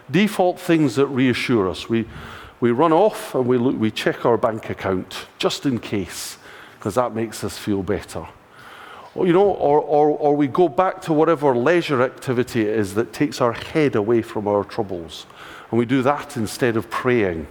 default 0.09 0.59
things 0.59 0.95
that 0.95 1.07
reassure 1.07 1.69
us. 1.69 1.89
We, 1.89 2.05
we 2.59 2.71
run 2.71 2.93
off 2.93 3.35
and 3.35 3.45
we, 3.45 3.57
look, 3.57 3.79
we 3.79 3.91
check 3.91 4.25
our 4.25 4.37
bank 4.37 4.69
account 4.69 5.27
just 5.37 5.65
in 5.65 5.79
case, 5.79 6.37
because 6.77 6.95
that 6.95 7.13
makes 7.13 7.43
us 7.43 7.57
feel 7.57 7.83
better 7.83 8.27
you 9.25 9.33
know, 9.33 9.49
or, 9.49 9.81
or, 9.81 10.09
or 10.09 10.35
we 10.35 10.47
go 10.47 10.67
back 10.67 11.01
to 11.01 11.13
whatever 11.13 11.55
leisure 11.55 12.01
activity 12.01 12.61
it 12.61 12.67
is 12.67 12.93
that 12.95 13.13
takes 13.13 13.41
our 13.41 13.53
head 13.53 13.95
away 13.95 14.21
from 14.21 14.47
our 14.47 14.63
troubles. 14.63 15.25
And 15.71 15.79
we 15.79 15.85
do 15.85 16.01
that 16.03 16.37
instead 16.37 16.77
of 16.77 16.89
praying. 16.89 17.47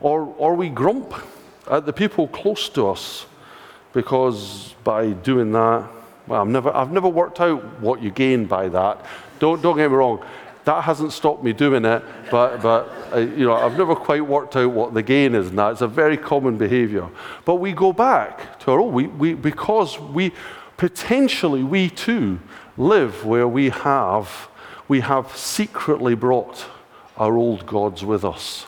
Or, 0.00 0.34
or 0.36 0.54
we 0.54 0.68
grump 0.68 1.14
at 1.70 1.86
the 1.86 1.92
people 1.92 2.28
close 2.28 2.68
to 2.70 2.88
us 2.88 3.26
because 3.92 4.74
by 4.84 5.10
doing 5.10 5.52
that, 5.52 5.88
well, 6.28 6.42
I've 6.42 6.48
never, 6.48 6.74
I've 6.74 6.92
never 6.92 7.08
worked 7.08 7.40
out 7.40 7.80
what 7.80 8.02
you 8.02 8.10
gain 8.10 8.44
by 8.44 8.68
that. 8.68 9.04
Don't, 9.38 9.62
don't 9.62 9.76
get 9.76 9.90
me 9.90 9.96
wrong. 9.96 10.24
That 10.64 10.84
hasn't 10.84 11.12
stopped 11.12 11.42
me 11.42 11.54
doing 11.54 11.86
it, 11.86 12.02
but, 12.30 12.58
but 12.60 12.92
uh, 13.14 13.18
you 13.18 13.46
know, 13.46 13.54
I've 13.54 13.78
never 13.78 13.94
quite 13.94 14.26
worked 14.26 14.54
out 14.54 14.70
what 14.70 14.92
the 14.92 15.02
gain 15.02 15.34
is, 15.34 15.48
and 15.48 15.58
that. 15.58 15.72
It's 15.72 15.80
a 15.80 15.88
very 15.88 16.18
common 16.18 16.58
behavior. 16.58 17.08
But 17.46 17.54
we 17.54 17.72
go 17.72 17.92
back 17.94 18.60
to 18.60 18.72
our 18.72 18.80
own, 18.80 18.92
we, 18.92 19.06
we, 19.06 19.32
because 19.32 19.98
we 19.98 20.32
potentially, 20.76 21.62
we 21.62 21.88
too, 21.88 22.38
live 22.76 23.24
where 23.24 23.48
we 23.48 23.70
have, 23.70 24.48
we 24.88 25.00
have 25.00 25.34
secretly 25.34 26.14
brought 26.14 26.66
our 27.16 27.36
old 27.36 27.66
gods 27.66 28.04
with 28.04 28.24
us. 28.24 28.66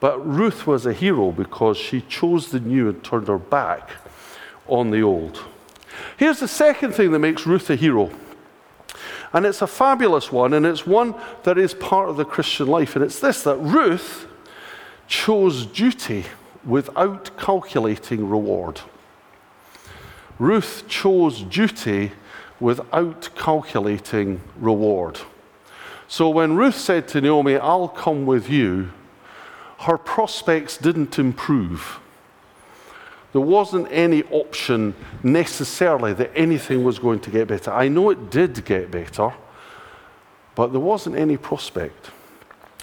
But 0.00 0.26
Ruth 0.26 0.66
was 0.66 0.86
a 0.86 0.92
hero 0.92 1.30
because 1.30 1.76
she 1.76 2.00
chose 2.00 2.50
the 2.50 2.60
new 2.60 2.88
and 2.88 3.04
turned 3.04 3.28
her 3.28 3.38
back 3.38 3.90
on 4.66 4.90
the 4.90 5.02
old. 5.02 5.44
Here's 6.16 6.40
the 6.40 6.48
second 6.48 6.92
thing 6.92 7.12
that 7.12 7.18
makes 7.18 7.46
Ruth 7.46 7.70
a 7.70 7.76
hero. 7.76 8.10
And 9.32 9.46
it's 9.46 9.62
a 9.62 9.66
fabulous 9.66 10.30
one, 10.30 10.52
and 10.52 10.66
it's 10.66 10.86
one 10.86 11.14
that 11.44 11.56
is 11.56 11.72
part 11.74 12.08
of 12.08 12.16
the 12.16 12.24
Christian 12.24 12.66
life. 12.66 12.96
And 12.96 13.04
it's 13.04 13.18
this 13.18 13.42
that 13.44 13.56
Ruth 13.56 14.26
chose 15.08 15.66
duty 15.66 16.24
without 16.64 17.36
calculating 17.38 18.28
reward. 18.28 18.80
Ruth 20.38 20.84
chose 20.86 21.42
duty 21.42 22.12
without 22.60 23.30
calculating 23.34 24.40
reward. 24.58 25.20
So 26.08 26.28
when 26.28 26.56
Ruth 26.56 26.76
said 26.76 27.08
to 27.08 27.20
Naomi, 27.20 27.56
I'll 27.56 27.88
come 27.88 28.26
with 28.26 28.50
you, 28.50 28.90
her 29.80 29.98
prospects 29.98 30.76
didn't 30.76 31.18
improve. 31.18 31.98
There 33.32 33.40
wasn't 33.40 33.88
any 33.90 34.22
option 34.24 34.94
necessarily 35.22 36.12
that 36.14 36.30
anything 36.36 36.84
was 36.84 36.98
going 36.98 37.20
to 37.20 37.30
get 37.30 37.48
better. 37.48 37.72
I 37.72 37.88
know 37.88 38.10
it 38.10 38.30
did 38.30 38.62
get 38.64 38.90
better, 38.90 39.32
but 40.54 40.68
there 40.68 40.80
wasn't 40.80 41.16
any 41.16 41.38
prospect. 41.38 42.10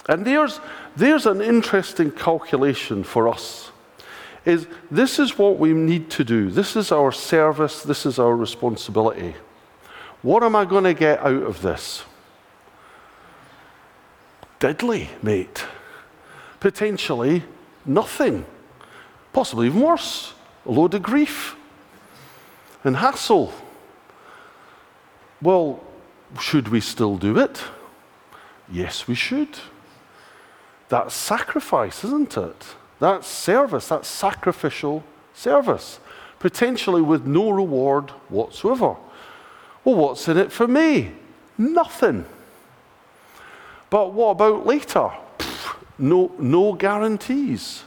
And 0.07 0.25
there's, 0.25 0.59
there's 0.95 1.27
an 1.27 1.41
interesting 1.41 2.11
calculation 2.11 3.03
for 3.03 3.29
us. 3.29 3.71
Is 4.43 4.65
this 4.89 5.19
is 5.19 5.37
what 5.37 5.59
we 5.59 5.73
need 5.73 6.09
to 6.11 6.23
do. 6.23 6.49
This 6.49 6.75
is 6.75 6.91
our 6.91 7.11
service, 7.11 7.83
this 7.83 8.07
is 8.07 8.17
our 8.17 8.35
responsibility. 8.35 9.35
What 10.23 10.41
am 10.41 10.55
I 10.55 10.65
going 10.65 10.85
to 10.85 10.95
get 10.95 11.19
out 11.19 11.43
of 11.43 11.61
this? 11.61 12.03
Deadly, 14.59 15.09
mate. 15.21 15.63
Potentially 16.59 17.43
nothing. 17.85 18.45
Possibly 19.31 19.67
even 19.67 19.81
worse 19.81 20.33
a 20.65 20.71
load 20.71 20.93
of 20.93 21.03
grief 21.03 21.55
and 22.83 22.97
hassle. 22.97 23.53
Well, 25.41 25.83
should 26.39 26.67
we 26.67 26.81
still 26.81 27.17
do 27.17 27.37
it? 27.37 27.63
Yes, 28.71 29.07
we 29.07 29.15
should. 29.15 29.59
That's 30.89 31.13
sacrifice, 31.13 32.03
isn't 32.03 32.37
it? 32.37 32.75
That's 32.99 33.27
service, 33.27 33.87
that's 33.87 34.07
sacrificial 34.07 35.03
service, 35.33 35.99
potentially 36.39 37.01
with 37.01 37.25
no 37.25 37.51
reward 37.51 38.09
whatsoever. 38.27 38.95
Well, 39.83 39.95
what's 39.95 40.27
in 40.27 40.37
it 40.37 40.51
for 40.51 40.67
me? 40.67 41.13
Nothing. 41.57 42.25
But 43.89 44.13
what 44.13 44.31
about 44.31 44.65
later? 44.65 45.11
no, 45.99 46.31
no 46.39 46.73
guarantees. 46.73 47.83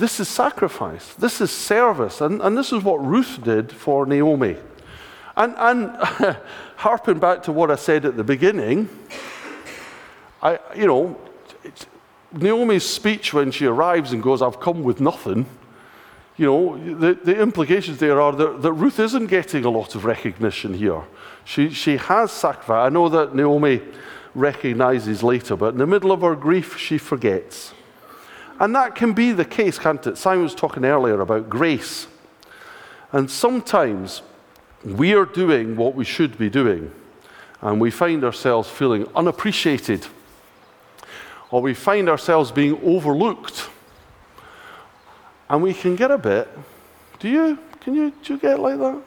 This 0.00 0.18
is 0.18 0.28
sacrifice. 0.28 1.12
This 1.14 1.42
is 1.42 1.50
service. 1.50 2.22
And, 2.22 2.40
and 2.40 2.56
this 2.56 2.72
is 2.72 2.82
what 2.82 3.04
Ruth 3.04 3.38
did 3.44 3.70
for 3.70 4.06
Naomi. 4.06 4.56
And, 5.36 5.54
and 5.58 5.90
harping 6.76 7.18
back 7.18 7.42
to 7.42 7.52
what 7.52 7.70
I 7.70 7.76
said 7.76 8.06
at 8.06 8.16
the 8.16 8.24
beginning, 8.24 8.88
I, 10.42 10.58
you 10.74 10.86
know, 10.86 11.20
Naomi's 12.32 12.88
speech 12.88 13.34
when 13.34 13.50
she 13.50 13.66
arrives 13.66 14.12
and 14.12 14.22
goes, 14.22 14.40
I've 14.40 14.58
come 14.58 14.82
with 14.82 15.02
nothing, 15.02 15.44
you 16.38 16.46
know, 16.46 16.94
the, 16.98 17.12
the 17.22 17.38
implications 17.38 17.98
there 17.98 18.22
are 18.22 18.32
that, 18.32 18.62
that 18.62 18.72
Ruth 18.72 18.98
isn't 18.98 19.26
getting 19.26 19.66
a 19.66 19.70
lot 19.70 19.94
of 19.94 20.06
recognition 20.06 20.72
here. 20.72 21.02
She, 21.44 21.68
she 21.68 21.98
has 21.98 22.32
sacrificed. 22.32 22.86
I 22.86 22.88
know 22.88 23.10
that 23.10 23.34
Naomi 23.34 23.82
recognizes 24.34 25.22
later, 25.22 25.56
but 25.56 25.74
in 25.74 25.78
the 25.78 25.86
middle 25.86 26.10
of 26.10 26.22
her 26.22 26.34
grief, 26.34 26.78
she 26.78 26.96
forgets. 26.96 27.74
And 28.60 28.76
that 28.76 28.94
can 28.94 29.14
be 29.14 29.32
the 29.32 29.44
case, 29.44 29.78
can't 29.78 30.06
it? 30.06 30.18
Simon 30.18 30.44
was 30.44 30.54
talking 30.54 30.84
earlier 30.84 31.20
about 31.22 31.48
grace. 31.48 32.06
And 33.10 33.30
sometimes 33.30 34.20
we 34.84 35.14
are 35.14 35.24
doing 35.24 35.76
what 35.76 35.94
we 35.94 36.04
should 36.04 36.38
be 36.38 36.50
doing, 36.50 36.92
and 37.62 37.80
we 37.80 37.90
find 37.90 38.22
ourselves 38.22 38.68
feeling 38.68 39.08
unappreciated, 39.16 40.06
or 41.50 41.62
we 41.62 41.74
find 41.74 42.08
ourselves 42.08 42.52
being 42.52 42.78
overlooked. 42.84 43.68
And 45.48 45.62
we 45.62 45.74
can 45.74 45.96
get 45.96 46.10
a 46.10 46.18
bit. 46.18 46.48
Do 47.18 47.28
you? 47.28 47.58
Can 47.80 47.94
you, 47.94 48.12
do 48.22 48.34
you 48.34 48.38
get 48.38 48.60
like 48.60 48.78
that? 48.78 49.02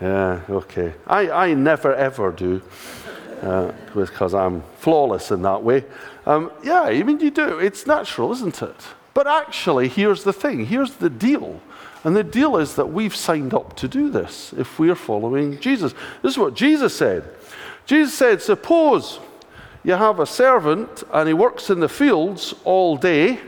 Yeah, 0.00 0.40
okay. 0.50 0.92
I, 1.06 1.30
I 1.30 1.54
never 1.54 1.94
ever 1.94 2.32
do 2.32 2.62
uh, 3.42 3.72
because 3.94 4.34
I'm 4.34 4.62
flawless 4.78 5.30
in 5.30 5.42
that 5.42 5.62
way. 5.62 5.84
Um, 6.28 6.52
yeah, 6.62 6.82
I 6.82 7.02
mean, 7.02 7.20
you 7.20 7.30
do. 7.30 7.58
It's 7.58 7.86
natural, 7.86 8.30
isn't 8.32 8.60
it? 8.60 8.76
But 9.14 9.26
actually, 9.26 9.88
here's 9.88 10.24
the 10.24 10.32
thing 10.32 10.66
here's 10.66 10.92
the 10.92 11.08
deal. 11.08 11.60
And 12.04 12.14
the 12.14 12.22
deal 12.22 12.58
is 12.58 12.76
that 12.76 12.92
we've 12.92 13.16
signed 13.16 13.54
up 13.54 13.74
to 13.76 13.88
do 13.88 14.10
this 14.10 14.52
if 14.52 14.78
we 14.78 14.90
are 14.90 14.94
following 14.94 15.58
Jesus. 15.58 15.94
This 16.22 16.32
is 16.32 16.38
what 16.38 16.54
Jesus 16.54 16.94
said. 16.94 17.24
Jesus 17.86 18.12
said, 18.12 18.42
Suppose 18.42 19.20
you 19.82 19.94
have 19.94 20.20
a 20.20 20.26
servant 20.26 21.02
and 21.14 21.28
he 21.28 21.32
works 21.32 21.70
in 21.70 21.80
the 21.80 21.88
fields 21.88 22.54
all 22.62 22.98
day, 22.98 23.40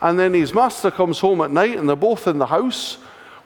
and 0.00 0.18
then 0.18 0.32
his 0.32 0.54
master 0.54 0.90
comes 0.90 1.20
home 1.20 1.42
at 1.42 1.50
night 1.50 1.76
and 1.76 1.86
they're 1.86 1.96
both 1.96 2.26
in 2.26 2.38
the 2.38 2.46
house. 2.46 2.94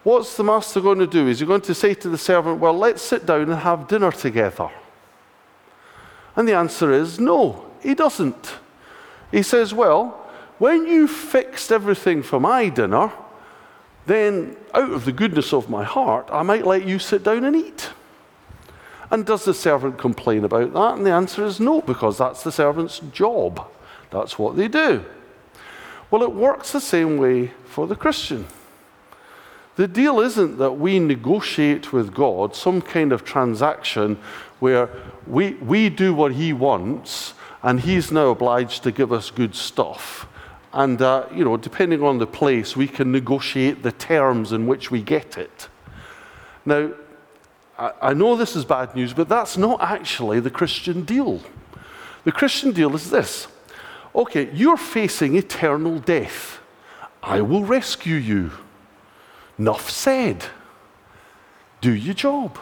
What's 0.05 0.37
the 0.37 0.45
master 0.45 0.81
going 0.81 1.00
to 1.00 1.09
do? 1.09 1.27
Is 1.27 1.41
he 1.41 1.47
going 1.47 1.61
to 1.62 1.75
say 1.75 1.95
to 1.95 2.09
the 2.09 2.17
servant, 2.17 2.61
Well, 2.61 2.79
let's 2.79 3.03
sit 3.03 3.27
down 3.27 3.50
and 3.50 3.55
have 3.55 3.89
dinner 3.89 4.12
together? 4.12 4.71
And 6.37 6.47
the 6.47 6.55
answer 6.55 6.93
is 6.93 7.19
no, 7.19 7.67
he 7.83 7.95
doesn't. 7.97 8.60
He 9.30 9.42
says, 9.42 9.72
Well, 9.72 10.16
when 10.58 10.87
you 10.87 11.08
fixed 11.08 11.72
everything 11.72 12.22
for 12.22 12.40
my 12.40 12.68
dinner, 12.68 13.12
then 14.06 14.56
out 14.75 14.90
of 14.90 15.04
the 15.04 15.12
goodness 15.12 15.52
of 15.52 15.70
my 15.70 15.84
heart, 15.84 16.28
I 16.32 16.42
might 16.42 16.66
let 16.66 16.84
you 16.84 16.99
sit 16.99 17.22
down 17.22 17.44
and 17.44 17.56
eat. 17.56 17.90
And 19.10 19.26
does 19.26 19.44
the 19.44 19.54
servant 19.54 19.99
complain 19.99 20.44
about 20.44 20.72
that? 20.72 20.94
And 20.96 21.06
the 21.06 21.12
answer 21.12 21.44
is 21.44 21.60
no, 21.60 21.80
because 21.80 22.18
that's 22.18 22.42
the 22.42 22.52
servant's 22.52 23.00
job. 23.12 23.66
That's 24.10 24.38
what 24.38 24.56
they 24.56 24.68
do. 24.68 25.04
Well, 26.10 26.22
it 26.22 26.32
works 26.32 26.72
the 26.72 26.80
same 26.80 27.18
way 27.18 27.52
for 27.66 27.87
the 27.87 27.96
Christian. 27.96 28.46
The 29.76 29.88
deal 29.88 30.20
isn't 30.20 30.58
that 30.58 30.72
we 30.72 30.99
negotiate 30.99 31.92
with 31.92 32.12
God 32.12 32.54
some 32.54 32.82
kind 32.82 33.12
of 33.12 33.25
transaction 33.25 34.18
where 34.58 34.90
we, 35.26 35.54
we 35.54 35.88
do 35.88 36.12
what 36.12 36.32
He 36.32 36.52
wants 36.52 37.34
and 37.62 37.81
He's 37.81 38.11
now 38.11 38.29
obliged 38.29 38.83
to 38.85 38.93
give 38.93 39.12
us 39.12 39.31
good 39.31 39.55
stuff. 39.55 40.26
And, 40.73 41.02
uh, 41.02 41.26
you 41.35 41.45
know, 41.45 41.57
depending 41.57 42.02
on 42.02 42.19
the 42.19 42.26
place, 42.26 42.76
we 42.76 42.87
can 42.87 43.11
negotiate 43.11 43.83
the 43.83 43.93
terms 43.93 44.52
in 44.52 44.67
which 44.67 44.90
we 44.90 45.02
get 45.02 45.37
it. 45.37 45.69
Now, 46.64 46.93
I, 47.79 47.93
I 48.02 48.14
know 48.14 48.37
this 48.37 48.55
is 48.55 48.64
bad 48.64 48.95
news, 48.95 49.12
but 49.12 49.29
that's 49.29 49.57
not 49.57 49.81
actually 49.83 50.40
the 50.40 50.50
Christian 50.50 51.05
deal. 51.05 51.40
The 52.25 52.33
Christian 52.33 52.73
deal 52.73 52.95
is 52.95 53.11
this 53.11 53.49
okay, 54.14 54.50
you're 54.52 54.76
facing 54.76 55.37
eternal 55.37 55.99
death. 55.99 56.61
I 57.23 57.40
will 57.40 57.64
rescue 57.64 58.17
you. 58.17 58.50
Enough 59.59 59.90
said. 59.90 60.47
Do 61.81 61.93
your 61.93 62.14
job. 62.14 62.59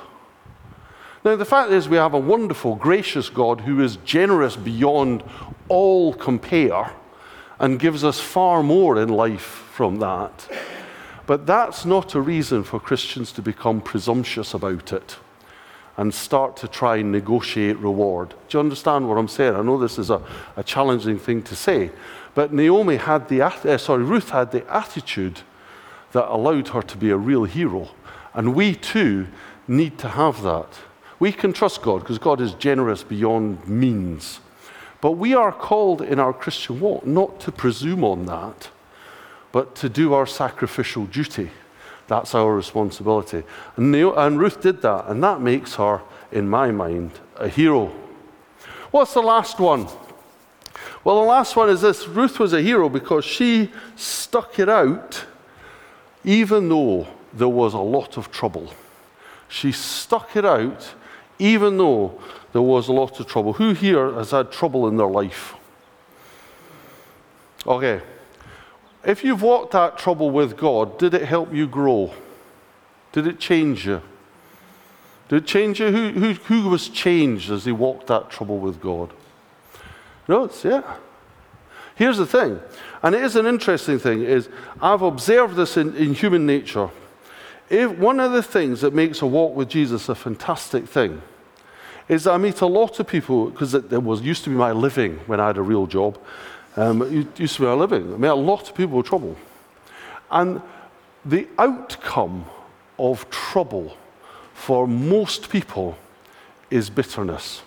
Now, 1.28 1.36
the 1.36 1.44
fact 1.44 1.72
is, 1.72 1.90
we 1.90 1.98
have 1.98 2.14
a 2.14 2.18
wonderful, 2.18 2.74
gracious 2.74 3.28
God 3.28 3.60
who 3.60 3.82
is 3.82 3.96
generous 3.96 4.56
beyond 4.56 5.22
all 5.68 6.14
compare 6.14 6.94
and 7.58 7.78
gives 7.78 8.02
us 8.02 8.18
far 8.18 8.62
more 8.62 8.98
in 8.98 9.10
life 9.10 9.42
from 9.42 9.98
that. 9.98 10.50
But 11.26 11.44
that's 11.44 11.84
not 11.84 12.14
a 12.14 12.20
reason 12.22 12.64
for 12.64 12.80
Christians 12.80 13.30
to 13.32 13.42
become 13.42 13.82
presumptuous 13.82 14.54
about 14.54 14.90
it 14.94 15.18
and 15.98 16.14
start 16.14 16.56
to 16.56 16.66
try 16.66 16.96
and 16.96 17.12
negotiate 17.12 17.76
reward. 17.76 18.30
Do 18.30 18.56
you 18.56 18.60
understand 18.60 19.06
what 19.06 19.18
I'm 19.18 19.28
saying? 19.28 19.54
I 19.54 19.60
know 19.60 19.76
this 19.76 19.98
is 19.98 20.08
a, 20.08 20.22
a 20.56 20.64
challenging 20.64 21.18
thing 21.18 21.42
to 21.42 21.54
say, 21.54 21.90
but 22.34 22.54
Naomi 22.54 22.96
had 22.96 23.28
the, 23.28 23.42
uh, 23.42 23.76
sorry, 23.76 24.02
Ruth 24.02 24.30
had 24.30 24.50
the 24.50 24.66
attitude 24.74 25.42
that 26.12 26.32
allowed 26.32 26.68
her 26.68 26.80
to 26.80 26.96
be 26.96 27.10
a 27.10 27.18
real 27.18 27.44
hero. 27.44 27.90
And 28.32 28.54
we 28.54 28.74
too 28.74 29.26
need 29.66 29.98
to 29.98 30.08
have 30.08 30.40
that. 30.42 30.68
We 31.18 31.32
can 31.32 31.52
trust 31.52 31.82
God 31.82 32.00
because 32.00 32.18
God 32.18 32.40
is 32.40 32.54
generous 32.54 33.02
beyond 33.02 33.66
means. 33.66 34.40
But 35.00 35.12
we 35.12 35.34
are 35.34 35.52
called 35.52 36.02
in 36.02 36.18
our 36.18 36.32
Christian 36.32 36.80
walk 36.80 37.06
not 37.06 37.40
to 37.40 37.52
presume 37.52 38.04
on 38.04 38.26
that, 38.26 38.70
but 39.52 39.74
to 39.76 39.88
do 39.88 40.12
our 40.12 40.26
sacrificial 40.26 41.06
duty, 41.06 41.50
That's 42.08 42.34
our 42.34 42.54
responsibility. 42.54 43.42
And, 43.76 43.94
and 43.94 44.38
Ruth 44.40 44.60
did 44.60 44.82
that, 44.82 45.06
and 45.08 45.22
that 45.22 45.40
makes 45.40 45.74
her, 45.74 46.00
in 46.32 46.48
my 46.48 46.70
mind, 46.70 47.12
a 47.36 47.48
hero. 47.48 47.92
What's 48.90 49.14
the 49.14 49.20
last 49.20 49.60
one? 49.60 49.86
Well, 51.04 51.20
the 51.20 51.28
last 51.28 51.54
one 51.54 51.70
is 51.70 51.80
this 51.80 52.08
Ruth 52.08 52.38
was 52.38 52.52
a 52.52 52.62
hero 52.62 52.88
because 52.88 53.24
she 53.24 53.70
stuck 53.96 54.58
it 54.58 54.68
out 54.68 55.24
even 56.24 56.68
though 56.68 57.06
there 57.32 57.48
was 57.48 57.74
a 57.74 57.78
lot 57.78 58.16
of 58.16 58.30
trouble. 58.30 58.72
She 59.48 59.72
stuck 59.72 60.36
it 60.36 60.44
out 60.44 60.94
even 61.38 61.78
though 61.78 62.20
there 62.52 62.62
was 62.62 62.88
a 62.88 62.92
lot 62.92 63.20
of 63.20 63.26
trouble. 63.26 63.54
Who 63.54 63.72
here 63.72 64.12
has 64.12 64.30
had 64.30 64.50
trouble 64.50 64.88
in 64.88 64.96
their 64.96 65.06
life? 65.06 65.54
Okay. 67.66 68.00
If 69.04 69.22
you've 69.24 69.42
walked 69.42 69.72
that 69.72 69.98
trouble 69.98 70.30
with 70.30 70.56
God, 70.56 70.98
did 70.98 71.14
it 71.14 71.22
help 71.22 71.52
you 71.52 71.66
grow? 71.66 72.12
Did 73.12 73.26
it 73.26 73.38
change 73.38 73.86
you? 73.86 74.02
Did 75.28 75.44
it 75.44 75.46
change 75.46 75.80
you? 75.80 75.90
Who, 75.90 76.10
who, 76.10 76.32
who 76.32 76.68
was 76.68 76.88
changed 76.88 77.50
as 77.50 77.64
he 77.64 77.72
walked 77.72 78.06
that 78.08 78.30
trouble 78.30 78.58
with 78.58 78.80
God? 78.80 79.12
No, 80.26 80.44
it's, 80.44 80.64
yeah. 80.64 80.96
Here's 81.94 82.18
the 82.18 82.26
thing, 82.26 82.60
and 83.02 83.14
it 83.14 83.22
is 83.22 83.34
an 83.34 83.44
interesting 83.44 83.98
thing, 83.98 84.22
is 84.22 84.48
I've 84.80 85.02
observed 85.02 85.56
this 85.56 85.76
in, 85.76 85.96
in 85.96 86.14
human 86.14 86.46
nature. 86.46 86.90
If 87.70 87.98
one 87.98 88.18
of 88.18 88.32
the 88.32 88.42
things 88.42 88.80
that 88.80 88.94
makes 88.94 89.20
a 89.20 89.26
walk 89.26 89.54
with 89.54 89.68
Jesus 89.68 90.08
a 90.08 90.14
fantastic 90.14 90.88
thing 90.88 91.20
is 92.08 92.26
I 92.26 92.38
meet 92.38 92.62
a 92.62 92.66
lot 92.66 92.98
of 92.98 93.06
people, 93.06 93.50
because 93.50 93.74
it, 93.74 93.92
it, 93.92 94.02
was 94.02 94.22
used 94.22 94.44
to 94.44 94.50
be 94.50 94.56
my 94.56 94.72
living 94.72 95.18
when 95.26 95.40
I 95.40 95.48
had 95.48 95.58
a 95.58 95.62
real 95.62 95.86
job. 95.86 96.18
Um, 96.76 97.02
it 97.02 97.38
used 97.38 97.56
to 97.56 97.62
be 97.62 97.66
my 97.66 97.74
living. 97.74 98.14
I 98.14 98.16
met 98.16 98.30
a 98.30 98.34
lot 98.34 98.68
of 98.68 98.74
people 98.74 98.96
with 98.96 99.06
trouble. 99.06 99.36
And 100.30 100.62
the 101.24 101.46
outcome 101.58 102.46
of 102.98 103.28
trouble 103.28 103.96
for 104.54 104.88
most 104.88 105.50
people 105.50 105.98
is 106.70 106.88
bitterness. 106.88 107.62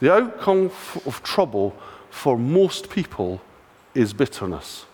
The 0.00 0.12
outcome 0.12 0.70
of 1.06 1.22
trouble 1.22 1.76
for 2.10 2.38
most 2.38 2.90
people 2.90 3.40
is 3.94 4.12
bitterness. 4.12 4.86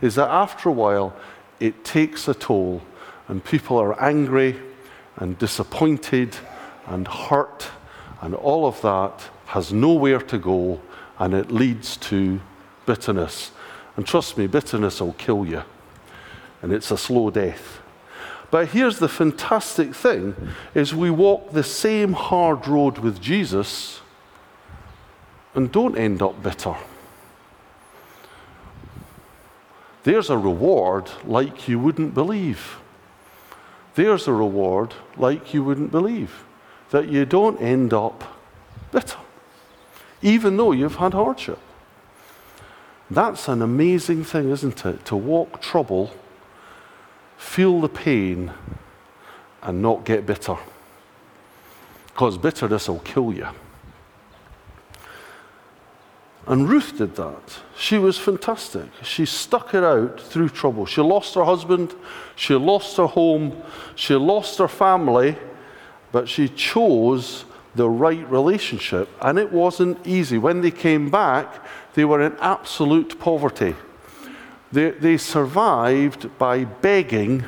Is 0.00 0.14
that 0.14 0.28
after 0.28 0.70
a 0.70 0.72
while, 0.72 1.14
it 1.60 1.84
takes 1.84 2.26
a 2.28 2.34
toll, 2.34 2.82
and 3.28 3.44
people 3.44 3.78
are 3.78 4.00
angry 4.02 4.56
and 5.16 5.38
disappointed 5.38 6.36
and 6.86 7.06
hurt, 7.08 7.68
and 8.20 8.34
all 8.34 8.66
of 8.66 8.80
that 8.82 9.22
has 9.46 9.72
nowhere 9.72 10.20
to 10.20 10.38
go, 10.38 10.80
and 11.18 11.34
it 11.34 11.50
leads 11.50 11.96
to 11.96 12.40
bitterness. 12.86 13.52
And 13.96 14.06
trust 14.06 14.36
me, 14.36 14.46
bitterness 14.46 15.00
will 15.00 15.12
kill 15.14 15.46
you, 15.46 15.62
and 16.62 16.72
it's 16.72 16.90
a 16.90 16.98
slow 16.98 17.30
death. 17.30 17.80
But 18.50 18.68
here's 18.68 18.98
the 18.98 19.08
fantastic 19.08 19.94
thing 19.94 20.36
is 20.74 20.94
we 20.94 21.10
walk 21.10 21.52
the 21.52 21.64
same 21.64 22.12
hard 22.12 22.68
road 22.68 22.98
with 22.98 23.20
Jesus 23.20 24.00
and 25.54 25.72
don't 25.72 25.96
end 25.96 26.22
up 26.22 26.42
bitter. 26.42 26.76
There's 30.04 30.30
a 30.30 30.36
reward 30.36 31.10
like 31.24 31.66
you 31.66 31.78
wouldn't 31.78 32.14
believe. 32.14 32.76
There's 33.94 34.26
a 34.26 34.32
reward 34.32 34.94
like 35.16 35.54
you 35.54 35.62
wouldn't 35.62 35.90
believe 35.90 36.44
that 36.90 37.08
you 37.08 37.24
don't 37.24 37.60
end 37.60 37.92
up 37.92 38.24
bitter, 38.92 39.18
even 40.22 40.56
though 40.56 40.72
you've 40.72 40.96
had 40.96 41.14
hardship. 41.14 41.58
That's 43.10 43.48
an 43.48 43.62
amazing 43.62 44.24
thing, 44.24 44.50
isn't 44.50 44.84
it? 44.84 45.04
To 45.06 45.16
walk 45.16 45.60
trouble, 45.60 46.12
feel 47.36 47.80
the 47.80 47.88
pain, 47.88 48.52
and 49.62 49.82
not 49.82 50.04
get 50.04 50.26
bitter. 50.26 50.56
Because 52.06 52.38
bitterness 52.38 52.88
will 52.88 53.00
kill 53.00 53.32
you. 53.32 53.48
And 56.46 56.68
Ruth 56.68 56.98
did 56.98 57.16
that. 57.16 57.60
She 57.76 57.96
was 57.96 58.18
fantastic. 58.18 58.88
She 59.02 59.24
stuck 59.24 59.72
it 59.72 59.82
out 59.82 60.20
through 60.20 60.50
trouble. 60.50 60.84
She 60.84 61.00
lost 61.00 61.34
her 61.34 61.44
husband, 61.44 61.94
she 62.36 62.54
lost 62.54 62.96
her 62.98 63.06
home, 63.06 63.62
she 63.94 64.14
lost 64.14 64.58
her 64.58 64.68
family, 64.68 65.38
but 66.12 66.28
she 66.28 66.48
chose 66.48 67.46
the 67.74 67.88
right 67.88 68.28
relationship, 68.30 69.08
and 69.20 69.38
it 69.38 69.50
wasn't 69.50 70.06
easy. 70.06 70.38
When 70.38 70.60
they 70.60 70.70
came 70.70 71.10
back, 71.10 71.64
they 71.94 72.04
were 72.04 72.20
in 72.20 72.36
absolute 72.40 73.18
poverty. 73.18 73.74
They, 74.70 74.90
they 74.90 75.16
survived 75.16 76.36
by 76.38 76.64
begging 76.64 77.44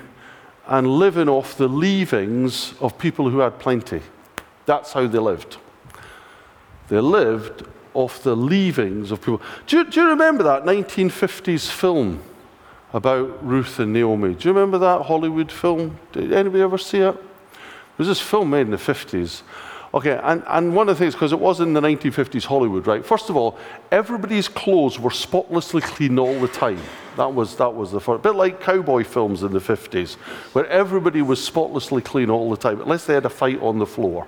and 0.67 0.99
living 0.99 1.29
off 1.29 1.57
the 1.57 1.69
leavings 1.69 2.75
of 2.81 2.99
people 2.99 3.31
who 3.31 3.39
had 3.39 3.59
plenty. 3.59 4.01
That's 4.65 4.93
how 4.93 5.07
they 5.07 5.19
lived. 5.19 5.59
They 6.89 7.01
lived 7.01 7.67
off 7.97 8.23
the 8.23 8.37
leavings 8.37 9.11
of 9.11 9.21
people. 9.21 9.41
Do 9.67 9.79
you, 9.79 9.85
do 9.91 10.01
you 10.01 10.09
remember 10.09 10.43
that 10.45 10.65
1950s 10.65 11.69
film 11.69 12.23
about 12.93 13.45
Ruth 13.45 13.79
and 13.79 13.93
Naomi? 13.93 14.35
Do 14.35 14.49
you 14.49 14.55
remember 14.55 14.79
that 14.79 15.03
Hollywood 15.03 15.51
film? 15.51 15.99
Did 16.13 16.33
anybody 16.33 16.63
ever 16.63 16.79
see 16.79 16.99
it? 16.99 17.17
was 17.99 18.09
this 18.09 18.21
film 18.21 18.51
made 18.51 18.63
in 18.63 18.71
the 18.71 18.77
50s. 18.77 19.43
Okay, 19.95 20.21
and, 20.23 20.43
and 20.49 20.75
one 20.75 20.89
of 20.89 20.99
the 20.99 21.03
things, 21.03 21.15
because 21.15 21.33
it 21.33 21.39
was 21.39 21.61
in 21.61 21.73
the 21.73 21.81
1950s 21.81 22.45
Hollywood, 22.45 22.87
right? 22.87 23.05
First 23.05 23.31
of 23.31 23.37
all, 23.37 23.57
everybody's 23.91 24.49
clothes 24.49 24.99
were 24.99 25.11
spotlessly 25.11 25.81
clean 25.81 26.19
all 26.19 26.39
the 26.39 26.49
time. 26.49 26.79
That 27.17 27.33
was, 27.33 27.57
that 27.57 27.73
was 27.73 27.93
the 27.93 28.01
first, 28.01 28.21
a 28.21 28.23
bit 28.23 28.35
like 28.35 28.61
cowboy 28.61 29.05
films 29.05 29.43
in 29.43 29.53
the 29.53 29.59
50s, 29.59 30.15
where 30.53 30.67
everybody 30.67 31.23
was 31.23 31.43
spotlessly 31.43 32.03
clean 32.03 32.29
all 32.29 32.51
the 32.51 32.57
time, 32.59 32.81
unless 32.83 33.07
they 33.07 33.15
had 33.15 33.25
a 33.25 33.31
fight 33.31 33.61
on 33.63 33.79
the 33.79 33.87
floor. 33.87 34.27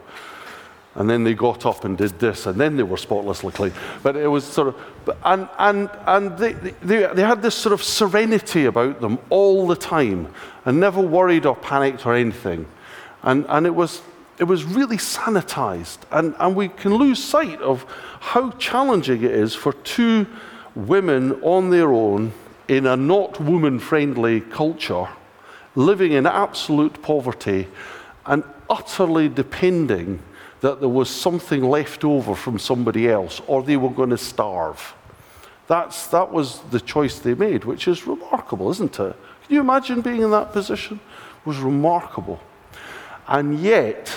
And 0.98 1.08
then 1.08 1.22
they 1.22 1.32
got 1.32 1.64
up 1.64 1.84
and 1.84 1.96
did 1.96 2.18
this, 2.18 2.46
and 2.46 2.60
then 2.60 2.76
they 2.76 2.82
were 2.82 2.96
spotlessly 2.96 3.52
clean. 3.52 3.72
But 4.02 4.16
it 4.16 4.26
was 4.26 4.44
sort 4.44 4.68
of, 4.68 5.16
and, 5.24 5.48
and, 5.56 5.88
and 6.06 6.36
they, 6.36 6.54
they, 6.54 7.06
they 7.14 7.22
had 7.22 7.40
this 7.40 7.54
sort 7.54 7.72
of 7.72 7.84
serenity 7.84 8.64
about 8.64 9.00
them 9.00 9.20
all 9.30 9.68
the 9.68 9.76
time, 9.76 10.34
and 10.64 10.80
never 10.80 11.00
worried 11.00 11.46
or 11.46 11.54
panicked 11.54 12.04
or 12.04 12.16
anything. 12.16 12.66
And, 13.22 13.46
and 13.48 13.64
it, 13.64 13.76
was, 13.76 14.02
it 14.40 14.44
was 14.44 14.64
really 14.64 14.96
sanitized. 14.96 15.98
And, 16.10 16.34
and 16.40 16.56
we 16.56 16.66
can 16.66 16.94
lose 16.94 17.22
sight 17.22 17.60
of 17.60 17.84
how 18.18 18.50
challenging 18.52 19.22
it 19.22 19.30
is 19.30 19.54
for 19.54 19.74
two 19.74 20.26
women 20.74 21.40
on 21.42 21.70
their 21.70 21.92
own 21.92 22.32
in 22.66 22.86
a 22.86 22.96
not 22.96 23.38
woman 23.38 23.78
friendly 23.78 24.40
culture, 24.40 25.06
living 25.76 26.10
in 26.10 26.26
absolute 26.26 27.00
poverty 27.02 27.68
and 28.26 28.42
utterly 28.68 29.28
depending 29.28 30.18
that 30.60 30.80
there 30.80 30.88
was 30.88 31.08
something 31.08 31.62
left 31.62 32.04
over 32.04 32.34
from 32.34 32.58
somebody 32.58 33.08
else 33.08 33.40
or 33.46 33.62
they 33.62 33.76
were 33.76 33.90
going 33.90 34.10
to 34.10 34.18
starve. 34.18 34.94
That's, 35.66 36.06
that 36.08 36.32
was 36.32 36.60
the 36.70 36.80
choice 36.80 37.18
they 37.18 37.34
made, 37.34 37.64
which 37.64 37.86
is 37.86 38.06
remarkable, 38.06 38.70
isn't 38.70 38.98
it? 38.98 39.16
Can 39.46 39.54
you 39.54 39.60
imagine 39.60 40.00
being 40.00 40.22
in 40.22 40.30
that 40.30 40.52
position? 40.52 40.98
It 41.40 41.46
was 41.46 41.58
remarkable. 41.58 42.40
And 43.26 43.60
yet, 43.60 44.10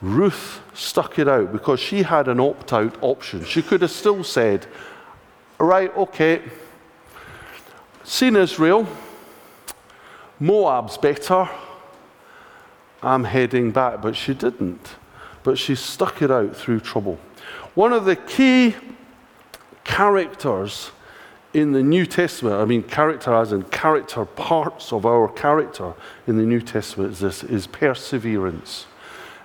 Ruth 0.00 0.62
stuck 0.74 1.18
it 1.18 1.28
out 1.28 1.52
because 1.52 1.80
she 1.80 2.02
had 2.02 2.28
an 2.28 2.38
opt 2.38 2.72
out 2.72 2.96
option. 3.00 3.44
She 3.44 3.62
could 3.62 3.82
have 3.82 3.90
still 3.90 4.22
said, 4.22 4.66
Right, 5.58 5.94
okay, 5.96 6.42
seen 8.04 8.36
Israel, 8.36 8.86
Moab's 10.38 10.98
better, 10.98 11.48
I'm 13.06 13.24
heading 13.24 13.70
back. 13.70 14.02
But 14.02 14.16
she 14.16 14.34
didn't. 14.34 14.96
But 15.42 15.58
she 15.58 15.74
stuck 15.74 16.22
it 16.22 16.30
out 16.30 16.56
through 16.56 16.80
trouble. 16.80 17.18
One 17.74 17.92
of 17.92 18.04
the 18.04 18.16
key 18.16 18.74
characters 19.84 20.90
in 21.54 21.72
the 21.72 21.82
New 21.82 22.04
Testament, 22.04 22.56
I 22.56 22.64
mean, 22.64 22.82
character 22.82 23.32
as 23.32 23.52
in 23.52 23.62
character, 23.62 24.24
parts 24.24 24.92
of 24.92 25.06
our 25.06 25.28
character 25.28 25.94
in 26.26 26.36
the 26.36 26.42
New 26.42 26.60
Testament 26.60 27.12
is 27.12 27.20
this 27.20 27.44
is 27.44 27.66
perseverance, 27.66 28.86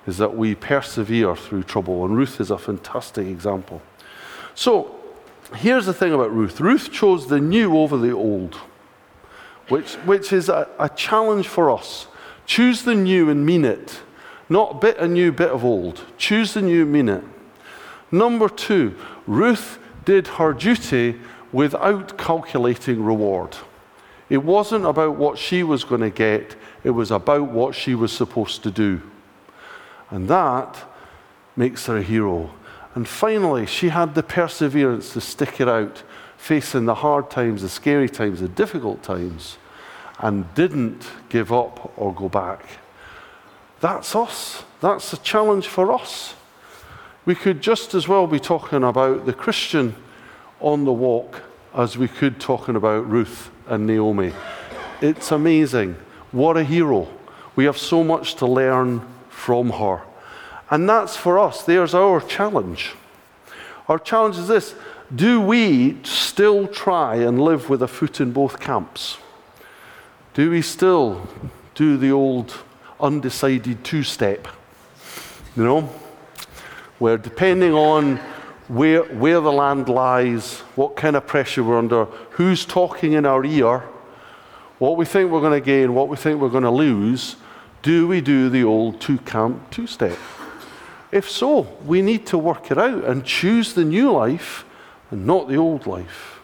is 0.08 0.18
that 0.18 0.36
we 0.36 0.56
persevere 0.56 1.36
through 1.36 1.64
trouble. 1.64 2.04
And 2.04 2.18
Ruth 2.18 2.42
is 2.42 2.52
a 2.52 2.58
fantastic 2.58 3.28
example. 3.28 3.82
So 4.56 4.96
here's 5.56 5.86
the 5.86 5.94
thing 5.94 6.14
about 6.14 6.34
Ruth 6.34 6.60
Ruth 6.60 6.92
chose 6.92 7.28
the 7.28 7.40
new 7.40 7.78
over 7.78 7.98
the 7.98 8.12
old, 8.12 8.56
which, 9.70 9.94
which 10.06 10.34
is 10.34 10.50
a, 10.50 10.68
a 10.80 10.90
challenge 10.90 11.48
for 11.48 11.70
us. 11.70 12.08
Choose 12.52 12.84
the 12.84 12.96
new 12.96 13.30
and 13.30 13.46
mean 13.46 13.64
it, 13.64 14.02
not 14.50 14.82
bit 14.82 14.98
a 14.98 15.08
new, 15.08 15.32
bit 15.32 15.52
of 15.52 15.64
old. 15.64 16.04
Choose 16.18 16.54
the 16.54 16.62
new, 16.62 16.86
mean 16.86 17.08
it. 17.08 17.24
Number 18.12 18.50
two, 18.50 18.94
Ruth 19.26 19.80
did 20.04 20.28
her 20.28 20.52
duty 20.52 21.22
without 21.54 22.18
calculating 22.18 23.06
reward. 23.06 23.56
It 24.28 24.44
wasn't 24.44 24.84
about 24.84 25.16
what 25.16 25.38
she 25.38 25.64
was 25.64 25.86
going 25.86 26.02
to 26.02 26.10
get, 26.10 26.58
it 26.84 26.90
was 26.90 27.10
about 27.10 27.48
what 27.48 27.74
she 27.74 27.96
was 27.96 28.12
supposed 28.12 28.64
to 28.64 28.70
do. 28.70 29.02
And 30.10 30.28
that 30.28 30.76
makes 31.56 31.86
her 31.86 31.96
a 31.96 32.04
hero. 32.04 32.52
And 32.96 33.08
finally, 33.08 33.66
she 33.66 33.88
had 33.88 34.14
the 34.14 34.24
perseverance 34.24 35.14
to 35.14 35.22
stick 35.22 35.62
it 35.62 35.70
out, 35.70 36.04
facing 36.36 36.84
the 36.84 36.96
hard 36.96 37.30
times, 37.30 37.62
the 37.62 37.70
scary 37.70 38.10
times, 38.10 38.42
the 38.42 38.50
difficult 38.50 39.04
times. 39.04 39.58
And 40.22 40.54
didn't 40.54 41.10
give 41.30 41.52
up 41.52 41.92
or 41.98 42.14
go 42.14 42.30
back. 42.30 42.64
That's 43.80 44.16
us. 44.16 44.64
That's 44.80 45.12
a 45.14 45.18
challenge 45.18 45.68
for 45.68 45.92
us. 45.92 46.36
We 47.26 47.36
could 47.36 47.62
just 47.62 47.94
as 47.94 48.08
well 48.08 48.28
be 48.28 48.40
talking 48.40 48.84
about 48.84 49.26
the 49.26 49.34
Christian 49.34 49.96
on 50.60 50.86
the 50.86 50.94
walk 50.94 51.42
as 51.74 51.98
we 51.98 52.08
could 52.08 52.40
talking 52.40 52.76
about 52.76 53.10
Ruth 53.10 53.50
and 53.68 53.88
Naomi. 53.88 54.34
It's 55.02 55.32
amazing. 55.32 55.96
What 56.32 56.58
a 56.58 56.64
hero. 56.64 57.08
We 57.56 57.66
have 57.66 57.78
so 57.78 58.04
much 58.04 58.36
to 58.36 58.46
learn 58.46 59.02
from 59.30 59.72
her. 59.72 60.02
And 60.70 60.88
that's 60.88 61.18
for 61.18 61.40
us. 61.40 61.64
There's 61.64 61.94
our 61.94 62.22
challenge. 62.22 62.94
Our 63.90 64.00
challenge 64.00 64.38
is 64.38 64.48
this 64.48 64.76
Do 65.14 65.42
we 65.42 65.98
still 66.04 66.68
try 66.68 67.16
and 67.16 67.42
live 67.42 67.70
with 67.70 67.82
a 67.82 67.88
foot 67.88 68.22
in 68.22 68.32
both 68.32 68.60
camps? 68.60 69.18
Do 70.34 70.50
we 70.50 70.62
still 70.62 71.28
do 71.76 71.98
the 71.98 72.12
old 72.12 72.58
undecided 73.02 73.84
two 73.84 74.04
step? 74.04 74.48
You 75.58 75.66
know, 75.66 75.82
where 77.00 77.18
depending 77.18 77.74
on 77.74 78.18
where, 78.70 79.04
where 79.04 79.42
the 79.42 79.52
land 79.52 79.90
lies, 79.90 80.60
what 80.76 80.96
kind 80.96 81.18
of 81.18 81.28
pressure 81.28 81.64
we're 81.66 81.78
under, 81.78 82.06
who's 82.32 82.66
talking 82.66 83.12
in 83.14 83.26
our 83.26 83.44
ear, 83.44 83.80
what 84.80 84.96
we 84.96 85.04
think 85.04 85.30
we're 85.30 85.42
going 85.42 85.60
to 85.62 85.66
gain, 85.66 85.94
what 85.94 86.08
we 86.08 86.16
think 86.16 86.40
we're 86.40 86.48
going 86.48 86.64
to 86.64 86.72
lose, 86.72 87.36
do 87.82 88.08
we 88.08 88.22
do 88.22 88.50
the 88.50 88.64
old 88.64 89.02
two 89.02 89.18
camp 89.18 89.70
two 89.70 89.86
step? 89.86 90.18
If 91.12 91.30
so, 91.30 91.78
we 91.86 92.02
need 92.02 92.26
to 92.28 92.38
work 92.38 92.72
it 92.72 92.78
out 92.78 93.04
and 93.04 93.26
choose 93.26 93.74
the 93.74 93.84
new 93.84 94.14
life 94.14 94.64
and 95.10 95.28
not 95.28 95.50
the 95.50 95.58
old 95.58 95.86
life. 95.86 96.40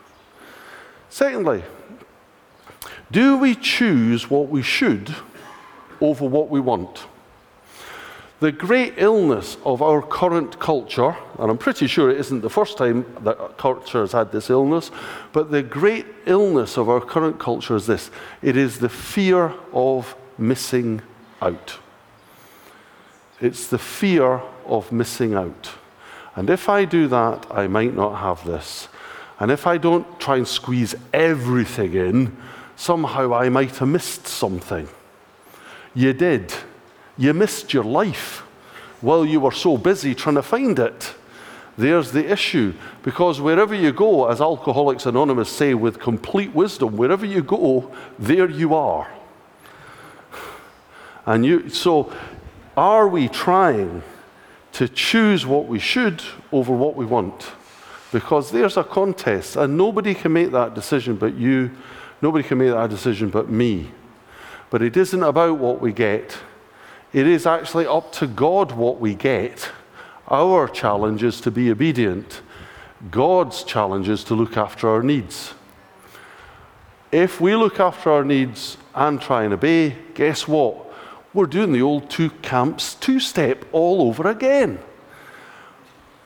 Secondly, 1.09 1.63
do 3.11 3.37
we 3.37 3.55
choose 3.55 4.29
what 4.29 4.49
we 4.49 4.61
should 4.61 5.15
over 6.01 6.25
what 6.25 6.49
we 6.49 6.59
want? 6.59 7.05
The 8.39 8.51
great 8.51 8.93
illness 8.97 9.57
of 9.65 9.81
our 9.81 10.01
current 10.01 10.59
culture, 10.59 11.15
and 11.39 11.49
I'm 11.49 11.57
pretty 11.57 11.87
sure 11.87 12.11
it 12.11 12.19
isn't 12.19 12.41
the 12.41 12.49
first 12.49 12.77
time 12.77 13.03
that 13.21 13.57
culture 13.57 14.01
has 14.01 14.11
had 14.11 14.31
this 14.31 14.51
illness, 14.51 14.91
but 15.33 15.49
the 15.49 15.63
great 15.63 16.05
illness 16.27 16.77
of 16.77 16.87
our 16.87 17.01
current 17.01 17.39
culture 17.39 17.75
is 17.75 17.87
this 17.87 18.11
it 18.43 18.55
is 18.55 18.77
the 18.77 18.89
fear 18.89 19.53
of 19.73 20.15
missing 20.37 21.01
out. 21.41 21.79
It's 23.41 23.67
the 23.67 23.79
fear 23.79 24.41
of 24.65 24.91
missing 24.91 25.33
out. 25.33 25.71
And 26.35 26.51
if 26.51 26.69
I 26.69 26.85
do 26.85 27.07
that, 27.07 27.47
I 27.49 27.67
might 27.67 27.95
not 27.95 28.19
have 28.19 28.45
this. 28.45 28.87
And 29.39 29.51
if 29.51 29.65
I 29.65 29.77
don't 29.77 30.19
try 30.19 30.37
and 30.37 30.47
squeeze 30.47 30.93
everything 31.11 31.93
in, 31.93 32.37
somehow 32.77 33.33
I 33.33 33.49
might 33.49 33.75
have 33.77 33.89
missed 33.89 34.27
something. 34.27 34.87
You 35.93 36.13
did. 36.13 36.53
You 37.17 37.33
missed 37.33 37.73
your 37.73 37.83
life 37.83 38.43
while 39.01 39.25
you 39.25 39.41
were 39.41 39.51
so 39.51 39.77
busy 39.77 40.15
trying 40.15 40.35
to 40.35 40.43
find 40.43 40.79
it. 40.79 41.13
There's 41.77 42.11
the 42.11 42.31
issue. 42.31 42.73
Because 43.03 43.41
wherever 43.41 43.75
you 43.75 43.91
go, 43.91 44.27
as 44.29 44.39
Alcoholics 44.39 45.05
Anonymous 45.05 45.49
say 45.49 45.73
with 45.73 45.99
complete 45.99 46.53
wisdom, 46.53 46.95
wherever 46.95 47.25
you 47.25 47.43
go, 47.43 47.91
there 48.17 48.49
you 48.49 48.73
are. 48.73 49.11
And 51.25 51.45
you, 51.45 51.69
so 51.69 52.13
are 52.75 53.07
we 53.07 53.27
trying 53.27 54.03
to 54.73 54.87
choose 54.87 55.45
what 55.45 55.67
we 55.67 55.79
should 55.79 56.21
over 56.51 56.71
what 56.71 56.95
we 56.95 57.05
want? 57.05 57.51
Because 58.11 58.51
there's 58.51 58.77
a 58.77 58.83
contest, 58.83 59.55
and 59.55 59.75
nobody 59.77 60.13
can 60.13 60.31
make 60.31 60.51
that 60.51 60.73
decision 60.73 61.15
but 61.15 61.33
you. 61.35 61.71
Nobody 62.21 62.43
can 62.47 62.57
make 62.57 62.71
that 62.71 62.89
decision 62.89 63.29
but 63.29 63.49
me. 63.49 63.91
But 64.69 64.81
it 64.81 64.97
isn't 64.97 65.23
about 65.23 65.57
what 65.59 65.81
we 65.81 65.93
get, 65.93 66.37
it 67.13 67.27
is 67.27 67.45
actually 67.45 67.85
up 67.85 68.11
to 68.13 68.27
God 68.27 68.73
what 68.73 68.99
we 68.99 69.15
get. 69.15 69.69
Our 70.27 70.67
challenge 70.67 71.23
is 71.23 71.39
to 71.41 71.51
be 71.51 71.71
obedient, 71.71 72.41
God's 73.09 73.63
challenge 73.63 74.09
is 74.09 74.23
to 74.25 74.35
look 74.35 74.57
after 74.57 74.89
our 74.89 75.01
needs. 75.01 75.53
If 77.11 77.39
we 77.39 77.55
look 77.55 77.79
after 77.79 78.11
our 78.11 78.25
needs 78.25 78.77
and 78.93 79.21
try 79.21 79.43
and 79.43 79.53
obey, 79.53 79.95
guess 80.13 80.47
what? 80.47 80.87
we're 81.37 81.45
doing 81.45 81.71
the 81.71 81.81
old 81.83 82.09
two 82.09 82.31
camps 82.41 82.95
two 82.95 83.19
step 83.19 83.63
all 83.71 84.01
over 84.01 84.27
again. 84.27 84.79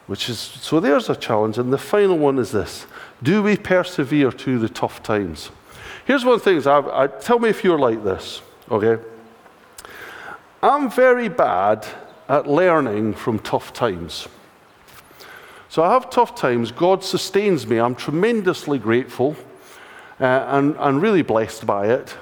Which 0.08 0.30
is, 0.30 0.40
so 0.40 0.80
there's 0.80 1.10
a 1.10 1.16
challenge. 1.16 1.58
And 1.58 1.72
the 1.72 1.78
final 1.78 2.18
one 2.18 2.40
is 2.40 2.52
this 2.52 2.86
Do 3.22 3.44
we 3.44 3.58
persevere 3.58 4.32
through 4.32 4.60
the 4.60 4.70
tough 4.70 5.04
times? 5.04 5.52
Here's 6.06 6.26
one 6.26 6.36
of 6.36 6.44
the 6.44 6.52
things 6.52 6.68
I, 6.68 7.04
I, 7.04 7.08
tell 7.08 7.40
me 7.40 7.50
if 7.50 7.64
you're 7.64 7.80
like 7.80 8.04
this, 8.04 8.42
okay? 8.70 9.02
I'm 10.64 10.90
very 10.90 11.30
bad 11.30 11.88
at 12.28 12.48
learning 12.48 13.14
from 13.14 13.40
tough 13.40 13.74
times. 13.74 14.28
So 15.70 15.84
I 15.84 15.94
have 15.94 16.10
tough 16.10 16.36
times. 16.36 16.72
God 16.72 17.04
sustains 17.04 17.66
me. 17.66 17.80
I'm 17.80 17.96
tremendously 17.96 18.78
grateful 18.78 19.36
uh, 20.20 20.46
and, 20.50 20.76
and 20.78 21.02
really 21.02 21.22
blessed 21.22 21.66
by 21.66 21.88
it. 21.88 22.16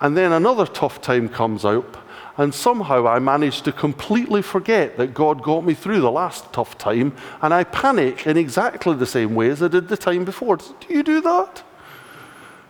And 0.00 0.16
then 0.16 0.32
another 0.32 0.66
tough 0.66 1.00
time 1.00 1.28
comes 1.28 1.64
up, 1.64 1.96
and 2.36 2.54
somehow 2.54 3.06
I 3.06 3.18
manage 3.20 3.62
to 3.62 3.72
completely 3.72 4.42
forget 4.42 4.96
that 4.96 5.14
God 5.14 5.42
got 5.42 5.64
me 5.64 5.72
through 5.72 6.00
the 6.00 6.10
last 6.10 6.52
tough 6.52 6.76
time, 6.76 7.14
and 7.40 7.54
I 7.54 7.64
panic 7.64 8.26
in 8.26 8.36
exactly 8.36 8.94
the 8.94 9.06
same 9.06 9.34
way 9.34 9.50
as 9.50 9.62
I 9.62 9.68
did 9.68 9.88
the 9.88 9.96
time 9.96 10.24
before. 10.24 10.56
Do 10.56 10.74
you 10.88 11.02
do 11.02 11.20
that? 11.22 11.62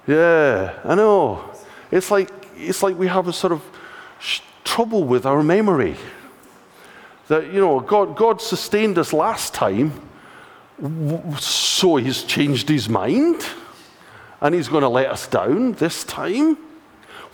Yeah, 0.07 0.79
I 0.85 0.95
know. 0.95 1.51
It's 1.91 2.11
like, 2.11 2.31
it's 2.57 2.83
like 2.83 2.99
we 2.99 3.07
have 3.07 3.29
a 3.29 3.33
sort 3.33 3.53
of 3.53 3.63
sh- 4.19 4.41
trouble 4.65 5.05
with 5.05 5.25
our 5.25 5.43
memory. 5.43 5.97
That, 7.29 7.47
you 7.47 7.61
know, 7.61 7.81
God, 7.81 8.17
God 8.17 8.43
sustained 8.43 8.99
us 8.99 9.13
last 9.13 9.55
time, 9.55 9.93
so 11.39 11.97
he's 11.97 12.23
changed 12.25 12.69
his 12.69 12.89
mind, 12.89 13.47
and 14.41 14.55
he's 14.55 14.69
going 14.69 14.83
to 14.83 14.89
let 14.89 15.07
us 15.07 15.27
down 15.27 15.73
this 15.73 16.05
time. 16.05 16.59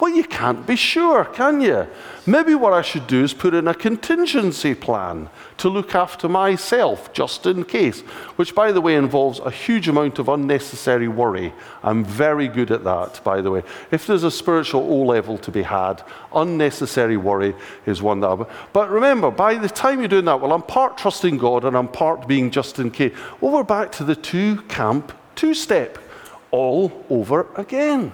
Well, 0.01 0.15
you 0.15 0.25
can't 0.25 0.67
be 0.67 0.77
sure, 0.77 1.27
can 1.27 1.61
you? 1.61 1.87
Maybe 2.27 2.55
what 2.55 2.73
I 2.73 2.81
should 2.81 3.07
do 3.07 3.23
is 3.23 3.35
put 3.35 3.53
in 3.53 3.69
a 3.69 3.75
contingency 3.75 4.75
plan 4.75 5.29
to 5.59 5.69
look 5.69 5.95
after 5.95 6.27
myself 6.27 7.13
just 7.13 7.45
in 7.45 7.65
case, 7.65 8.01
which, 8.37 8.55
by 8.55 8.73
the 8.73 8.81
way, 8.81 8.95
involves 8.95 9.41
a 9.41 9.51
huge 9.51 9.89
amount 9.89 10.19
of 10.19 10.31
unnecessary 10.31 11.07
worry. 11.07 11.53
I'm 11.83 12.03
very 12.03 12.49
good 12.49 12.71
at 12.71 12.85
that, 12.85 13.21
by 13.25 13.43
the 13.43 13.51
way. 13.51 13.63
If 13.91 14.07
there's 14.07 14.25
a 14.25 14.31
spiritual 14.31 14.83
O 14.83 15.05
level 15.05 15.37
to 15.39 15.51
be 15.51 15.63
had, 15.63 16.03
unnecessary 16.35 17.19
worry 17.19 17.55
is 17.85 18.01
one 18.01 18.21
that 18.21 18.29
I. 18.29 18.47
But 18.73 18.91
remember, 18.91 19.31
by 19.31 19.57
the 19.57 19.69
time 19.69 19.99
you're 19.99 20.09
doing 20.09 20.25
that, 20.25 20.41
well, 20.41 20.53
I'm 20.53 20.63
part 20.63 20.97
trusting 20.97 21.37
God 21.37 21.65
and 21.65 21.77
I'm 21.77 21.89
part 21.89 22.27
being 22.27 22.51
just 22.51 22.79
in 22.79 22.91
case. 22.91 23.15
Well, 23.41 23.53
we're 23.53 23.65
back 23.65 23.93
to 23.93 24.05
the 24.05 24.17
two 24.17 24.63
camp, 24.63 25.13
two 25.35 25.53
step, 25.53 25.99
all 26.51 27.05
over 27.11 27.47
again. 27.57 28.13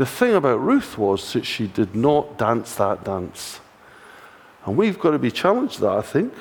The 0.00 0.06
thing 0.06 0.34
about 0.34 0.62
Ruth 0.62 0.96
was 0.96 1.34
that 1.34 1.44
she 1.44 1.66
did 1.66 1.94
not 1.94 2.38
dance 2.38 2.74
that 2.76 3.04
dance. 3.04 3.60
And 4.64 4.74
we've 4.74 4.98
got 4.98 5.10
to 5.10 5.18
be 5.18 5.30
challenged 5.30 5.78
that, 5.80 5.90
I 5.90 6.00
think. 6.00 6.32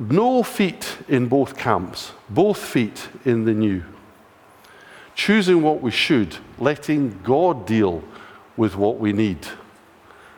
No 0.00 0.42
feet 0.42 0.98
in 1.06 1.28
both 1.28 1.56
camps, 1.56 2.10
both 2.28 2.58
feet 2.58 3.08
in 3.24 3.44
the 3.44 3.54
new. 3.54 3.84
Choosing 5.14 5.62
what 5.62 5.80
we 5.80 5.92
should, 5.92 6.38
letting 6.58 7.20
God 7.22 7.68
deal 7.68 8.02
with 8.56 8.74
what 8.74 8.98
we 8.98 9.12
need. 9.12 9.46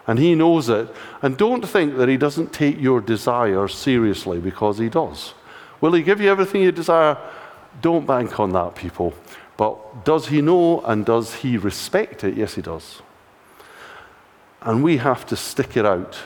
And 0.07 0.19
He 0.19 0.35
knows 0.35 0.69
it. 0.69 0.95
And 1.23 1.35
don't 1.39 1.67
think 1.67 1.97
that 1.97 2.11
He 2.11 2.19
doesn't 2.19 2.53
take 2.53 2.79
your 2.79 3.01
desires 3.01 3.75
seriously 3.75 4.39
because 4.39 4.77
He 4.77 4.91
does. 4.91 5.33
Will 5.81 5.95
He 5.95 6.03
give 6.03 6.21
you 6.21 6.31
everything 6.31 6.61
you 6.61 6.73
desire? 6.73 7.17
Don't 7.81 8.07
bank 8.07 8.39
on 8.39 8.53
that, 8.53 8.75
people. 8.75 9.15
But 9.57 10.05
does 10.05 10.29
he 10.29 10.41
know 10.41 10.81
and 10.81 11.07
does 11.07 11.35
he 11.35 11.57
respect 11.57 12.25
it? 12.25 12.37
Yes, 12.37 12.55
he 12.55 12.63
does. 12.63 13.03
And 14.63 14.83
we 14.83 14.97
have 14.97 15.27
to 15.27 15.37
stick 15.37 15.77
it 15.77 15.87
out 15.87 16.19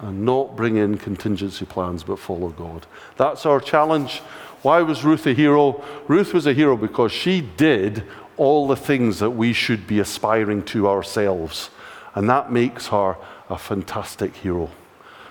and 0.00 0.24
not 0.24 0.56
bring 0.56 0.76
in 0.76 0.98
contingency 0.98 1.64
plans 1.64 2.02
but 2.02 2.18
follow 2.18 2.48
God. 2.48 2.86
That's 3.16 3.46
our 3.46 3.60
challenge. 3.60 4.20
Why 4.62 4.82
was 4.82 5.04
Ruth 5.04 5.26
a 5.26 5.34
hero? 5.34 5.84
Ruth 6.08 6.34
was 6.34 6.46
a 6.46 6.54
hero 6.54 6.76
because 6.76 7.12
she 7.12 7.40
did 7.40 8.02
all 8.36 8.66
the 8.66 8.76
things 8.76 9.18
that 9.20 9.30
we 9.30 9.52
should 9.52 9.86
be 9.86 10.00
aspiring 10.00 10.64
to 10.64 10.88
ourselves. 10.88 11.70
And 12.14 12.28
that 12.28 12.50
makes 12.50 12.88
her 12.88 13.16
a 13.48 13.58
fantastic 13.58 14.34
hero. 14.36 14.70